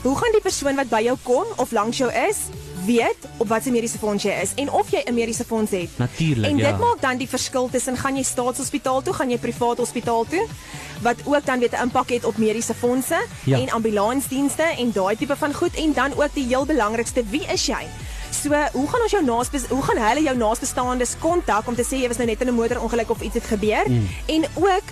Hoe 0.02 0.16
gaan 0.16 0.32
die 0.32 0.40
persoon 0.42 0.76
wat 0.76 0.88
by 0.90 1.00
jou 1.02 1.16
kom 1.22 1.44
of 1.56 1.72
langs 1.72 1.96
jou 1.98 2.10
is 2.28 2.36
weet 2.86 3.16
op 3.36 3.48
watter 3.48 3.72
mediese 3.72 3.98
fonds 3.98 4.22
jy 4.22 4.30
is 4.42 4.52
en 4.54 4.70
of 4.70 4.90
jy 4.90 5.02
'n 5.06 5.14
mediese 5.14 5.44
fonds 5.44 5.70
het? 5.70 5.88
Natuurlik, 5.96 6.50
En 6.50 6.56
dit 6.56 6.66
ja. 6.66 6.76
maak 6.76 7.00
dan 7.00 7.16
die 7.16 7.28
verskil 7.28 7.68
tussen 7.70 7.96
gaan 7.96 8.16
jy 8.16 8.22
staatshospitaal 8.22 9.02
toe, 9.02 9.12
gaan 9.14 9.30
jy 9.30 9.38
privaat 9.38 9.76
hospitaal 9.78 10.24
toe 10.28 10.46
wat 11.02 11.16
ook 11.24 11.44
dan 11.44 11.58
weet 11.58 11.72
'n 11.72 11.82
impak 11.82 12.08
het 12.10 12.24
op 12.24 12.36
mediese 12.36 12.74
fondse 12.74 13.24
Ja. 13.44 13.58
en 13.58 13.70
ambulansdienste 13.70 14.62
en 14.62 14.92
daai 14.92 15.16
tipe 15.16 15.36
van 15.36 15.54
goed 15.54 15.74
en 15.74 15.92
dan 15.92 16.12
ook 16.16 16.34
die 16.34 16.46
heel 16.46 16.64
belangrikste, 16.66 17.22
wie 17.30 17.44
is 17.52 17.66
jy? 17.66 17.86
So, 18.42 18.48
hoe 18.72 18.88
gaan 18.88 19.02
ons 19.02 19.10
jou 19.10 19.24
naaste 19.24 19.60
hoe 19.68 19.82
gaan 19.82 19.96
hulle 20.08 20.22
jou 20.22 20.36
naastebestaandes 20.36 21.14
kontak 21.20 21.66
om 21.68 21.74
te 21.74 21.82
sê 21.84 21.96
jy 22.02 22.08
was 22.08 22.16
nou 22.16 22.28
net 22.28 22.40
in 22.40 22.48
'n 22.48 22.54
motorongeluk 22.54 23.10
of 23.10 23.20
iets 23.20 23.34
het 23.34 23.44
gebeur? 23.44 23.84
Mm. 23.90 24.08
En 24.26 24.44
ook 24.54 24.82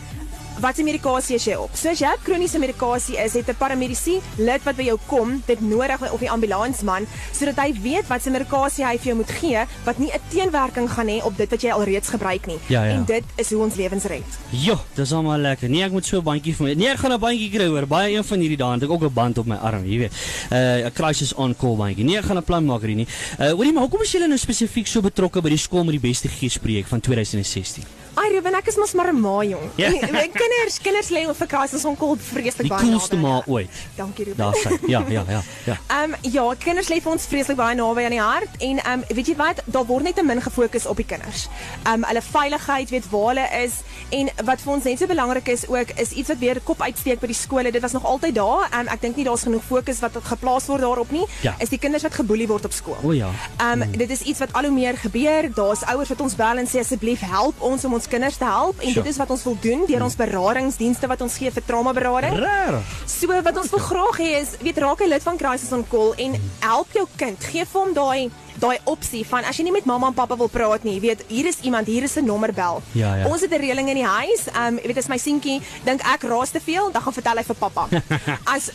Watse 0.62 0.84
medikasie 0.86 1.34
is 1.34 1.44
jy 1.48 1.56
op? 1.58 1.72
So 1.74 1.90
as 1.90 1.98
jy 1.98 2.06
op 2.14 2.20
kroniese 2.22 2.60
medikasie 2.62 3.16
is, 3.18 3.32
het 3.34 3.48
'n 3.50 3.58
paramediese 3.58 4.20
lid 4.38 4.62
wat 4.62 4.76
by 4.76 4.84
jou 4.84 4.98
kom, 5.08 5.42
dit 5.46 5.60
nodig 5.60 6.12
of 6.12 6.20
die 6.20 6.30
ambulansman 6.30 7.06
sodat 7.32 7.58
hy 7.58 7.74
weet 7.82 8.06
watse 8.06 8.30
medikasie 8.30 8.84
hy 8.84 8.96
vir 8.96 9.06
jou 9.06 9.16
moet 9.16 9.30
gee 9.30 9.64
wat 9.84 9.98
nie 9.98 10.12
'n 10.12 10.20
teenwerking 10.30 10.88
gaan 10.88 11.08
hê 11.08 11.18
op 11.24 11.36
dit 11.36 11.50
wat 11.50 11.62
jy 11.62 11.70
alreeds 11.70 12.08
gebruik 12.08 12.46
nie. 12.46 12.58
Ja, 12.68 12.84
ja. 12.84 12.92
En 12.92 13.04
dit 13.04 13.24
is 13.36 13.50
hoe 13.50 13.62
ons 13.62 13.74
lewens 13.74 14.04
red. 14.04 14.22
Jo, 14.50 14.78
dis 14.94 15.12
almal 15.12 15.38
lekker. 15.38 15.68
Nee, 15.68 15.82
ek 15.82 15.90
moet 15.90 16.06
so 16.06 16.18
'n 16.18 16.22
bandjie 16.22 16.54
vir 16.54 16.66
my. 16.66 16.74
Nee, 16.74 16.88
ek 16.88 16.98
gaan 16.98 17.12
'n 17.12 17.20
bandjie 17.20 17.50
kry 17.50 17.66
hoor. 17.66 17.86
Baie 17.86 18.14
een 18.16 18.24
van 18.24 18.38
hierdie 18.38 18.56
dae 18.56 18.72
het 18.72 18.82
ek 18.82 18.90
ook 18.90 19.02
'n 19.02 19.12
band 19.12 19.38
op 19.38 19.46
my 19.46 19.56
arm, 19.56 19.84
jy 19.84 19.98
weet. 19.98 20.12
Uh 20.52 20.86
'n 20.86 20.92
crisis 20.92 21.34
on 21.34 21.56
call 21.56 21.76
bandjie. 21.76 22.04
Nee, 22.04 22.18
ek 22.18 22.24
gaan 22.24 22.36
'n 22.38 22.44
plan 22.44 22.64
maak 22.64 22.80
hierdie 22.82 22.96
nie. 22.96 23.08
Uh 23.40 23.50
hoorie 23.50 23.72
maar, 23.72 23.82
hoekom 23.82 24.02
is 24.02 24.12
julle 24.12 24.28
nou 24.28 24.38
spesifiek 24.38 24.86
so 24.86 25.00
betrokke 25.00 25.42
by 25.42 25.48
die 25.48 25.58
skool 25.58 25.84
met 25.84 26.00
die 26.00 26.08
beste 26.08 26.28
geespreek 26.28 26.86
van 26.86 27.00
2016? 27.00 28.01
Ai 28.14 28.28
Ruben, 28.34 28.54
ek 28.54 28.66
is 28.68 28.76
mos 28.76 28.92
maar 28.92 29.08
'n 29.12 29.20
ma 29.20 29.42
jong. 29.42 29.70
Ja. 29.76 29.88
My 30.16 30.28
kinders, 30.28 30.78
kinders 30.82 31.08
lê 31.08 31.22
op 31.28 31.36
vir 31.36 31.46
crisis 31.46 31.84
on 31.84 31.96
call 31.96 32.16
vreeslik 32.20 32.66
Die 32.66 32.68
baie 32.68 32.84
coolste 32.90 33.16
naby. 33.16 33.28
ma 33.28 33.42
ooit. 33.46 33.70
Dankie 33.96 34.24
Ruben. 34.24 34.36
Daar 34.44 34.56
sê. 34.56 34.78
Ja, 34.86 35.00
ja, 35.08 35.24
ja, 35.28 35.42
ja. 35.64 35.76
Ehm 35.96 36.12
um, 36.12 36.30
ja, 36.32 36.54
kinders 36.58 36.88
lê 36.88 37.00
vir 37.00 37.12
ons 37.12 37.24
vreeslik 37.26 37.56
baie 37.56 37.74
naby 37.76 38.04
aan 38.04 38.10
die 38.16 38.20
hart 38.20 38.52
en 38.58 38.78
ehm 38.84 38.92
um, 38.92 39.04
weet 39.16 39.26
jy 39.26 39.36
wat, 39.36 39.62
daar 39.64 39.86
word 39.86 40.02
net 40.04 40.14
te 40.14 40.22
min 40.22 40.42
gefokus 40.42 40.86
op 40.86 40.96
die 40.96 41.06
kinders. 41.06 41.48
Ehm 41.84 41.94
um, 41.94 42.04
hulle 42.04 42.22
veiligheid, 42.22 42.90
weet 42.90 43.10
waar 43.10 43.26
hulle 43.32 43.46
is 43.64 43.72
en 44.10 44.28
wat 44.44 44.60
vir 44.60 44.72
ons 44.72 44.84
net 44.84 44.98
so 44.98 45.06
belangrik 45.06 45.48
is 45.48 45.64
ook 45.68 45.90
is 45.96 46.10
iets 46.12 46.28
wat 46.28 46.38
weer 46.38 46.60
kop 46.60 46.82
uitsteek 46.82 47.20
by 47.20 47.26
die 47.26 47.34
skole. 47.38 47.70
Dit 47.72 47.82
was 47.82 47.92
nog 47.92 48.04
altyd 48.04 48.34
daar. 48.34 48.68
Ehm 48.70 48.80
um, 48.80 48.88
ek 48.92 49.00
dink 49.00 49.16
nie 49.16 49.24
daar's 49.24 49.42
genoeg 49.48 49.64
fokus 49.64 50.00
wat 50.04 50.12
geplaas 50.22 50.66
word 50.66 50.80
daarop 50.84 51.10
nie. 51.10 51.24
Ja. 51.40 51.54
Is 51.58 51.68
die 51.68 51.78
kinders 51.78 52.02
wat 52.02 52.14
geboelie 52.14 52.46
word 52.48 52.64
op 52.64 52.72
skool. 52.72 52.96
O 53.02 53.12
ja. 53.12 53.30
Ehm 53.56 53.82
um, 53.82 53.90
dit 53.96 54.10
is 54.10 54.20
iets 54.20 54.38
wat 54.38 54.52
al 54.52 54.62
hoe 54.68 54.72
meer 54.76 54.96
gebeur. 54.98 55.48
Daar's 55.54 55.82
ouers 55.88 56.08
wat 56.08 56.20
ons 56.20 56.36
bel 56.36 56.56
en 56.56 56.66
sê 56.68 56.78
asseblief 56.84 57.20
help 57.20 57.60
ons 57.60 57.84
om 57.84 57.92
ons 57.92 58.01
kinders 58.08 58.36
te 58.36 58.44
help 58.44 58.80
en 58.80 58.88
Sure. 58.92 59.02
dit 59.02 59.12
is 59.12 59.16
wat 59.18 59.30
ons 59.30 59.42
wil 59.44 59.56
doen 59.60 59.86
deur 59.86 60.02
ons 60.02 60.16
beradingsdienste 60.16 61.06
wat 61.06 61.20
ons 61.20 61.36
gee 61.36 61.50
vir 61.50 61.62
trauma 61.66 61.92
berading. 61.92 62.36
So 63.06 63.26
wat 63.42 63.56
ons 63.56 63.70
wil 63.70 63.78
graag 63.80 64.18
hê 64.18 64.40
is 64.40 64.48
weet 64.60 64.78
raak 64.78 65.00
'n 65.00 65.08
lid 65.08 65.22
van 65.22 65.36
Crisis 65.36 65.72
on 65.72 65.84
Call 65.88 66.12
en 66.16 66.36
help 66.60 66.86
jou 66.92 67.06
kind. 67.16 67.38
Gee 67.44 67.64
vir 67.64 67.80
hom 67.80 67.92
daai 67.94 68.30
daai 68.60 68.78
opsie 68.84 69.24
van 69.26 69.44
as 69.44 69.56
jy 69.56 69.64
nie 69.64 69.72
met 69.72 69.84
mamma 69.84 70.06
en 70.06 70.14
pappa 70.14 70.36
wil 70.36 70.48
praat 70.48 70.84
nie, 70.84 71.00
weet 71.00 71.24
hier 71.28 71.46
is 71.46 71.56
iemand, 71.62 71.86
hier 71.86 72.02
is 72.02 72.16
'n 72.16 72.24
nommer 72.24 72.52
bel. 72.52 72.82
Ja, 72.92 73.16
ja. 73.16 73.26
Ons 73.26 73.40
het 73.40 73.50
'n 73.50 73.58
reëling 73.60 73.88
in 73.88 73.94
die 73.96 74.04
huis. 74.06 74.46
Ehm 74.54 74.66
um, 74.76 74.80
weet 74.84 74.98
as 74.98 75.08
my 75.08 75.16
seentjie 75.18 75.60
dink 75.84 76.00
ek 76.02 76.22
raas 76.22 76.50
te 76.50 76.60
veel, 76.60 76.90
dan 76.92 77.02
gaan 77.02 77.12
vertel 77.12 77.36
hy 77.36 77.42
vir 77.44 77.56
pappa. 77.56 77.88
As 78.54 78.70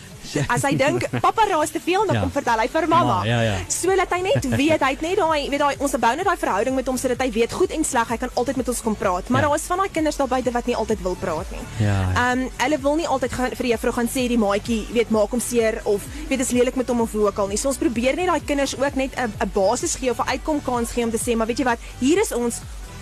as 0.49 0.61
hy 0.63 0.75
dink 0.75 1.07
pappa 1.25 1.45
raas 1.49 1.69
te 1.71 1.79
veel, 1.79 2.05
dan 2.05 2.15
Ja. 2.15 2.21
kom 2.21 2.31
vertel 2.31 2.59
hy 2.59 2.67
vir 2.67 2.87
mamma. 2.87 3.17
Ma, 3.19 3.25
ja, 3.25 3.41
ja. 3.41 3.55
So 3.67 3.93
laat 3.95 4.09
hy 4.13 4.21
net 4.21 4.45
weet, 4.61 4.81
hy 4.81 4.91
het 4.91 5.01
net 5.01 5.17
daai 5.17 5.49
weet 5.49 5.59
daai 5.59 5.75
ons 5.79 5.91
bou 5.97 6.15
net 6.15 6.25
daai 6.25 6.37
verhouding 6.37 6.75
met 6.75 6.87
hom 6.87 6.97
sodat 6.97 7.21
hy 7.21 7.31
weet 7.31 7.51
goed 7.53 7.71
en 7.71 7.83
sleg, 7.83 8.07
hy 8.09 8.17
kan 8.17 8.29
altyd 8.35 8.55
met 8.57 8.67
ons 8.69 8.81
kom 8.81 8.95
praat. 8.95 9.29
Maar 9.29 9.41
Ja. 9.41 9.47
daar 9.47 9.55
is 9.55 9.67
van 9.67 9.77
daai 9.77 9.89
kinders 9.91 10.17
daar 10.17 10.27
buite 10.27 10.51
wat 10.51 10.65
nie 10.65 10.75
altyd 10.75 11.01
wil 11.01 11.15
praat 11.15 11.51
nie. 11.51 11.61
Ja, 11.79 11.85
ja. 12.01 12.31
Ehm 12.31 12.39
um, 12.39 12.49
hulle 12.57 12.79
wil 12.79 12.95
nie 12.95 13.07
altyd 13.07 13.31
gaan 13.33 13.49
vir 13.55 13.63
die 13.63 13.71
juffrou 13.73 13.93
gaan 13.93 14.07
sê 14.07 14.27
die 14.27 14.37
maatjie 14.37 14.87
weet 14.93 15.09
maak 15.09 15.29
hom 15.31 15.39
seer 15.39 15.81
of 15.83 16.01
weet 16.29 16.39
is 16.39 16.51
lelik 16.51 16.75
met 16.75 16.87
hom 16.87 17.01
of 17.01 17.11
hoe 17.11 17.27
ook 17.27 17.37
al 17.39 17.47
nie. 17.47 17.57
So 17.57 17.67
ons 17.67 17.77
probeer 17.77 18.15
net 18.15 18.27
daai 18.27 18.41
kinders 18.45 18.75
ook 18.77 18.95
net 18.95 19.11
'n 19.17 19.31
'n 19.41 19.51
basis 19.53 19.95
gee 19.95 20.09
of 20.11 20.19
'n 20.19 20.27
uitkomkans 20.29 20.91
gee 20.91 21.03
om 21.03 21.11
te 21.11 21.17
sê 21.19 21.35
maar 21.35 21.47
weet 21.47 21.57
jy 21.59 21.65
wat, 21.65 21.79
hier 21.99 22.19
is 22.19 22.31
ons 22.33 22.55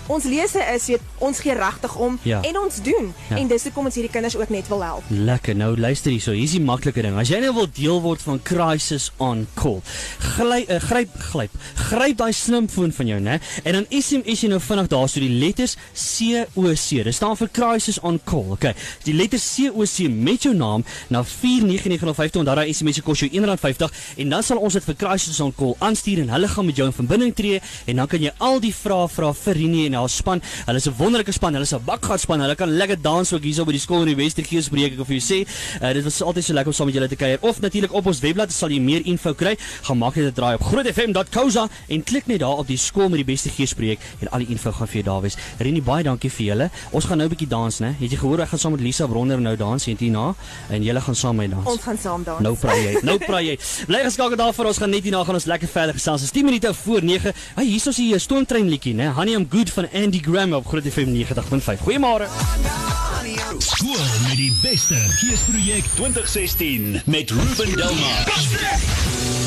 Ons 0.07 0.23
lese 0.29 0.59
is 0.75 0.85
weet 0.87 1.01
ons 1.19 1.39
gee 1.39 1.53
regtig 1.57 1.95
om 1.95 2.19
Ja. 2.23 2.41
en 2.41 2.59
ons 2.59 2.75
doen 2.83 3.13
Ja. 3.29 3.37
en 3.37 3.47
dis 3.47 3.63
hoekom 3.63 3.85
ons 3.85 3.95
hierdie 3.95 4.11
kinders 4.11 4.35
ook 4.37 4.49
net 4.49 4.67
wil 4.67 4.83
help. 4.83 5.03
Lekker. 5.09 5.55
Nou 5.55 5.77
luister 5.77 6.11
hierso, 6.11 6.31
hier's 6.31 6.51
die 6.51 6.61
maklike 6.61 7.01
ding. 7.01 7.17
As 7.17 7.29
jy 7.29 7.39
nou 7.39 7.53
wil 7.53 7.67
deel 7.73 8.01
word 8.01 8.21
van 8.21 8.41
Crisis 8.43 9.11
on 9.17 9.47
Call, 9.55 9.81
gly, 10.19 10.65
uh, 10.69 10.79
gryp 10.79 11.09
glyp. 11.31 11.49
Gryp 11.75 12.17
daai 12.17 12.31
slimfoon 12.33 12.91
van 12.93 13.07
jou, 13.07 13.19
né? 13.19 13.39
En 13.63 13.73
dan 13.73 13.85
SMS 13.89 14.41
jy 14.41 14.47
nou 14.49 14.59
vinnig 14.59 14.87
daar 14.87 15.09
so 15.09 15.19
die 15.19 15.29
letters 15.29 15.75
C 15.93 16.45
O 16.55 16.71
C. 16.73 17.03
Dit 17.03 17.13
staan 17.15 17.35
vir 17.37 17.49
Crisis 17.51 17.99
on 17.99 18.19
Call. 18.23 18.51
Okay. 18.51 18.73
Die 19.03 19.13
letter 19.13 19.39
C 19.39 19.69
O 19.73 19.83
C 19.85 20.07
met 20.09 20.43
jou 20.43 20.53
naam 20.55 20.83
na 21.09 21.23
49950 21.23 22.39
en 22.39 22.45
daai 22.45 22.73
SMS 22.73 22.95
se 22.95 23.01
kos 23.01 23.19
jou 23.19 23.29
R1.50 23.29 23.91
en 24.17 24.29
dan 24.29 24.43
sal 24.43 24.57
ons 24.61 24.73
dit 24.73 24.83
vir 24.83 24.95
Crisis 24.95 25.39
on 25.43 25.53
Call 25.55 25.75
aanstuur 25.79 26.21
en 26.25 26.29
hulle 26.35 26.47
gaan 26.47 26.65
met 26.65 26.75
jou 26.79 26.87
in 26.87 26.93
verbinding 26.95 27.33
tree 27.35 27.61
en 27.85 27.95
dan 27.95 28.07
kan 28.07 28.21
jy 28.21 28.31
al 28.39 28.59
die 28.63 28.73
vrae 28.75 29.07
vra 29.09 29.31
vir 29.33 29.53
Rini 29.55 29.85
en 29.85 29.94
fenomenale 29.95 30.10
span. 30.10 30.41
Hulle 30.65 30.77
is 30.77 30.88
'n 30.88 30.93
wonderlike 30.97 31.31
span. 31.31 31.53
Hulle 31.53 31.63
is 31.63 31.73
'n 31.73 31.84
bakgat 31.86 32.19
span. 32.19 32.39
Hulle 32.39 32.55
kan 32.55 32.69
lekker 32.69 33.01
dans 33.01 33.34
ook 33.34 33.43
hierso 33.43 33.65
by 33.65 33.71
die 33.71 33.79
skool 33.79 34.01
in 34.01 34.15
die 34.15 34.15
Westergees 34.15 34.69
breek 34.69 34.93
ek 34.93 35.05
vir 35.05 35.17
jou 35.19 35.21
sê. 35.21 35.47
Uh, 35.81 35.93
dit 35.93 36.03
was 36.03 36.21
altyd 36.21 36.43
so 36.43 36.53
lekker 36.53 36.67
om 36.67 36.73
saam 36.73 36.86
met 36.88 36.95
julle 36.95 37.08
te 37.08 37.15
kuier. 37.15 37.38
Of 37.41 37.62
natuurlik 37.62 37.93
op 37.93 38.05
ons 38.05 38.19
webblad 38.19 38.51
sal 38.51 38.69
jy 38.69 38.79
meer 38.79 39.01
info 39.05 39.34
kry. 39.34 39.58
Gaan 39.84 39.97
maak 39.97 40.15
net 40.15 40.25
'n 40.25 40.34
draai 40.34 40.55
op 40.55 40.63
grootfm.co.za 40.63 41.69
en 41.88 42.03
klik 42.03 42.27
net 42.27 42.39
daar 42.39 42.58
op 42.58 42.67
die 42.67 42.77
skool 42.77 43.10
met 43.10 43.25
die 43.25 43.25
beste 43.25 43.49
geespreek 43.49 43.99
en 44.19 44.29
al 44.29 44.39
die 44.39 44.49
info 44.49 44.71
gaan 44.71 44.88
vir 44.88 45.01
jou 45.01 45.03
daar 45.03 45.21
wees. 45.21 45.36
Renie 45.60 45.81
baie 45.81 46.03
dankie 46.03 46.29
vir 46.29 46.45
julle. 46.45 46.69
Ons 46.91 47.05
gaan 47.05 47.17
nou 47.17 47.27
'n 47.27 47.29
bietjie 47.29 47.47
dans, 47.47 47.79
né? 47.79 47.95
Het 47.99 48.12
jy 48.12 48.17
gehoor 48.17 48.39
ek 48.39 48.49
gaan 48.49 48.60
saam 48.60 48.71
met 48.71 48.81
Lisa 48.81 49.08
Bronner 49.08 49.39
nou 49.41 49.55
dans 49.55 49.88
en 49.88 49.95
Tina 49.95 50.36
en 50.69 50.84
julle 50.84 51.01
gaan 51.01 51.15
saam 51.15 51.36
met 51.36 51.49
my 51.49 51.55
dans. 51.55 51.67
Ons 51.67 51.81
gaan 51.81 51.97
saam 51.97 52.23
dans. 52.23 52.39
Nou 52.39 52.55
praai 52.55 52.84
jy. 52.84 52.99
Nou 53.03 53.17
praai 53.17 53.45
jy. 53.45 53.58
Bly 53.88 54.03
geskakel 54.03 54.36
daarvoor. 54.38 54.65
Ons 54.65 54.77
gaan 54.77 54.89
net 54.89 55.03
hierna 55.03 55.23
gaan 55.23 55.36
ons 55.36 55.45
lekker 55.45 55.67
verder 55.67 55.93
gesels. 55.93 56.21
Dis 56.21 56.31
10 56.31 56.45
minute 56.45 56.73
voor 56.73 57.03
9. 57.03 57.34
Hey, 57.55 57.65
hier 57.65 57.75
is 57.75 57.88
ons 57.88 57.97
hier 57.97 58.19
stoomtrein 58.19 58.67
liedjie, 58.69 58.93
né? 58.93 59.12
Honey 59.13 59.36
I'm 59.36 59.45
good 59.49 59.69
van 59.69 59.84
Andy 59.93 60.19
Graham 60.21 60.53
op 60.53 60.67
Groot 60.67 60.83
FM 60.83 61.13
90.5. 61.13 61.81
Goeiemôre. 61.83 62.27
Skool 63.57 64.05
met 64.27 64.35
die 64.35 64.53
beste 64.61 64.95
geesprojek 64.95 65.85
2016 65.95 67.01
met 67.05 67.31
Ruben 67.31 67.75
Delmar. 67.75 69.44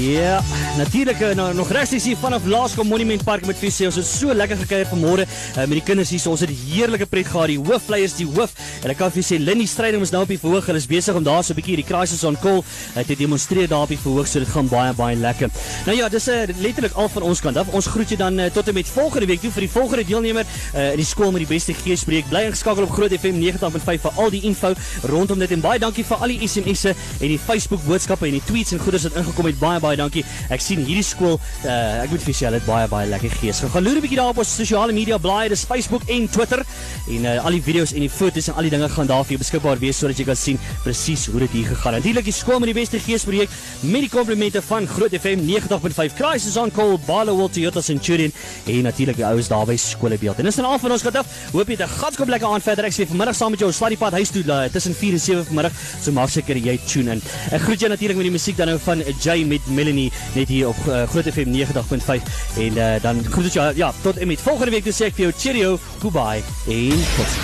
Ja, 0.00 0.40
natuurlik 0.76 1.20
uh, 1.20 1.34
nou, 1.34 1.54
nog 1.54 1.70
regtig 1.70 2.02
hier 2.02 2.16
vanaf 2.16 2.44
Laerskool 2.44 2.84
Monument 2.84 3.24
Park 3.24 3.46
met 3.46 3.58
visie. 3.60 3.86
Ons 3.86 3.98
het 4.00 4.06
so 4.08 4.32
lekker 4.34 4.56
gekuier 4.62 4.88
vanmôre 4.88 5.26
uh, 5.26 5.56
met 5.66 5.76
die 5.76 5.82
kinders 5.84 6.12
hier. 6.14 6.20
So, 6.22 6.32
ons 6.32 6.40
het 6.40 6.50
heerlike 6.50 7.04
pret 7.06 7.28
gehad. 7.28 7.50
Die 7.52 7.58
hoofvleiers, 7.60 8.14
die 8.16 8.26
hoof. 8.26 8.54
En 8.80 8.92
ek 8.94 8.96
kan 9.00 9.12
vir 9.12 9.20
julle 9.20 9.28
sê 9.28 9.38
Lindy 9.42 9.66
Strydom 9.68 10.06
is 10.06 10.12
nou 10.14 10.22
op 10.24 10.32
die 10.32 10.38
verhoog. 10.40 10.70
Hulle 10.70 10.80
is 10.80 10.88
besig 10.88 11.18
om 11.18 11.26
daar 11.26 11.44
so 11.44 11.52
'n 11.52 11.58
bietjie 11.60 11.76
die 11.82 11.84
crisis 11.84 12.24
on 12.24 12.38
call 12.40 12.62
uh, 12.62 13.04
te 13.04 13.16
demonstreer 13.16 13.68
daar 13.68 13.84
op 13.84 13.92
die 13.92 14.00
verhoog. 14.00 14.28
So 14.28 14.38
dit 14.40 14.48
gaan 14.48 14.68
baie 14.68 14.94
baie 14.96 15.16
lekker. 15.16 15.50
Nou 15.86 15.96
ja, 15.96 16.08
dis 16.08 16.28
uh, 16.28 16.48
letterlik 16.60 16.96
al 16.96 17.08
van 17.08 17.22
ons 17.22 17.40
kant 17.40 17.56
af. 17.56 17.68
Ons 17.68 17.86
groet 17.86 18.08
jou 18.08 18.18
dan 18.18 18.38
uh, 18.38 18.48
tot 18.50 18.68
en 18.68 18.74
met 18.74 18.88
volgende 18.88 19.26
week 19.26 19.40
toe 19.40 19.50
vir 19.50 19.66
die 19.66 19.70
volgende 19.70 20.04
deelnemer 20.04 20.46
uh, 20.74 20.90
in 20.92 20.96
die 20.96 21.06
skool 21.06 21.30
met 21.30 21.44
die 21.44 21.50
beste 21.50 21.74
geespreek. 21.74 22.28
Bly 22.28 22.46
ingeskakel 22.48 22.88
op 22.88 22.90
Groot 22.96 23.12
FM 23.12 23.36
90.5 23.36 24.00
vir 24.00 24.12
al 24.16 24.30
die 24.30 24.42
info 24.48 24.72
rondom 25.02 25.38
dit 25.38 25.50
en 25.50 25.60
baie 25.60 25.78
dankie 25.78 26.04
vir 26.04 26.16
al 26.16 26.32
die 26.32 26.48
SMS'e 26.48 26.96
en 27.20 27.28
die 27.28 27.38
Facebook 27.38 27.84
boodskappe 27.84 28.26
en 28.26 28.38
die 28.38 28.44
tweets 28.48 28.72
en 28.72 28.80
goeders 29.00 29.14
wat 29.14 29.24
ingekom 29.24 29.48
het. 29.48 29.58
Baie 29.60 29.80
baie 29.80 29.96
dankie. 29.96 30.24
Ek 30.52 30.62
sien 30.62 30.82
hierdie 30.84 31.04
skool, 31.04 31.38
uh, 31.64 32.02
ek 32.04 32.12
moet 32.12 32.24
vir 32.24 32.36
julle 32.36 32.58
dit 32.58 32.66
baie 32.66 32.88
baie 32.90 33.08
lekker 33.10 33.32
gees. 33.40 33.60
Gaan 33.60 33.84
loer 33.84 33.96
'n 33.96 34.04
bietjie 34.04 34.18
daar 34.18 34.32
op 34.32 34.38
ons 34.38 34.54
sosiale 34.56 34.92
media 34.92 35.18
blaaie, 35.18 35.48
dis 35.48 35.64
Facebook 35.64 36.02
en 36.08 36.28
Twitter 36.28 36.64
en 37.08 37.24
uh, 37.24 37.44
al 37.44 37.52
die 37.52 37.62
video's 37.62 37.92
en 37.92 38.00
die 38.00 38.10
foto's 38.10 38.48
en 38.48 38.54
al 38.54 38.62
die 38.62 38.70
dinge 38.70 38.88
gaan 38.88 39.06
daar 39.06 39.24
vir 39.24 39.36
jou 39.36 39.38
beskikbaar 39.38 39.78
wees 39.78 39.98
sodat 39.98 40.18
jy 40.18 40.24
kan 40.24 40.36
sien 40.36 40.58
presies 40.84 41.26
hoe 41.26 41.40
dit 41.40 41.50
hier 41.50 41.66
gegaan 41.66 41.94
het. 41.94 42.04
Natuurlik 42.04 42.24
die 42.24 42.32
skool 42.32 42.58
met 42.58 42.72
die 42.72 42.80
beste 42.80 42.98
geesprojek 42.98 43.48
met 43.82 44.00
die 44.00 44.10
komplimente 44.10 44.62
van 44.62 44.86
Groot 44.86 45.12
FM 45.12 45.44
90.5 45.46 46.16
Crisis 46.16 46.56
on 46.56 46.70
Call, 46.70 46.98
Barlow 47.06 47.48
Toyota 47.48 47.80
Centurion 47.80 48.32
en 48.66 48.82
natuurlik 48.82 49.16
die 49.16 49.26
ouens 49.26 49.48
daar 49.48 49.66
by 49.66 49.76
skoolbeeld. 49.76 50.38
En 50.38 50.44
dis 50.44 50.54
dan 50.54 50.64
al 50.64 50.78
van 50.78 50.92
ons 50.92 51.02
gehad 51.02 51.16
af. 51.16 51.26
Hoop 51.52 51.66
jy 51.68 51.76
het 51.76 51.86
'n 51.86 51.98
gatskop 52.00 52.28
lekker 52.28 52.48
aan 52.48 52.60
verder. 52.60 52.84
Ek 52.84 52.92
sê 52.92 53.06
vanmiddag 53.06 53.34
saam 53.34 53.50
met 53.50 53.60
jou 53.60 53.72
slaai 53.72 53.90
die 53.90 53.98
pad 53.98 54.12
huis 54.12 54.30
toe 54.30 54.68
tussen 54.72 54.94
4 54.94 55.12
en 55.12 55.20
7 55.20 55.44
vanmiddag. 55.44 55.72
So 56.02 56.12
maak 56.12 56.28
seker 56.28 56.56
jy 56.56 56.78
tune 56.86 57.10
in. 57.10 57.22
Ek 57.52 57.60
groet 57.60 57.80
jou 57.80 57.90
natuurlik 57.90 58.16
met 58.16 58.26
die 58.26 58.34
musiek 58.34 58.56
dan 58.56 58.66
nou 58.66 58.78
van 58.84 59.02
Jay 59.20 59.44
met 59.44 59.66
Melanie 59.66 60.10
net 60.34 60.48
hier 60.48 60.68
op 60.68 60.80
uh, 60.88 61.02
Groot 61.12 61.28
FM 61.32 61.52
90.5 61.54 62.28
en 62.56 62.76
uh, 62.76 62.94
dan 63.02 63.24
groet 63.24 63.50
ek 63.50 63.58
jou 63.58 63.66
ja 63.76 63.92
tot 64.02 64.16
en 64.16 64.26
met 64.26 64.40
volgende 64.40 64.74
week 64.76 64.84
toe 64.88 64.96
sê 64.96 65.10
ek 65.10 65.18
vir 65.18 65.28
jou 65.28 65.34
cheerio, 65.38 65.78
goodbye 66.02 66.42
en 66.66 67.06
tot 67.16 67.38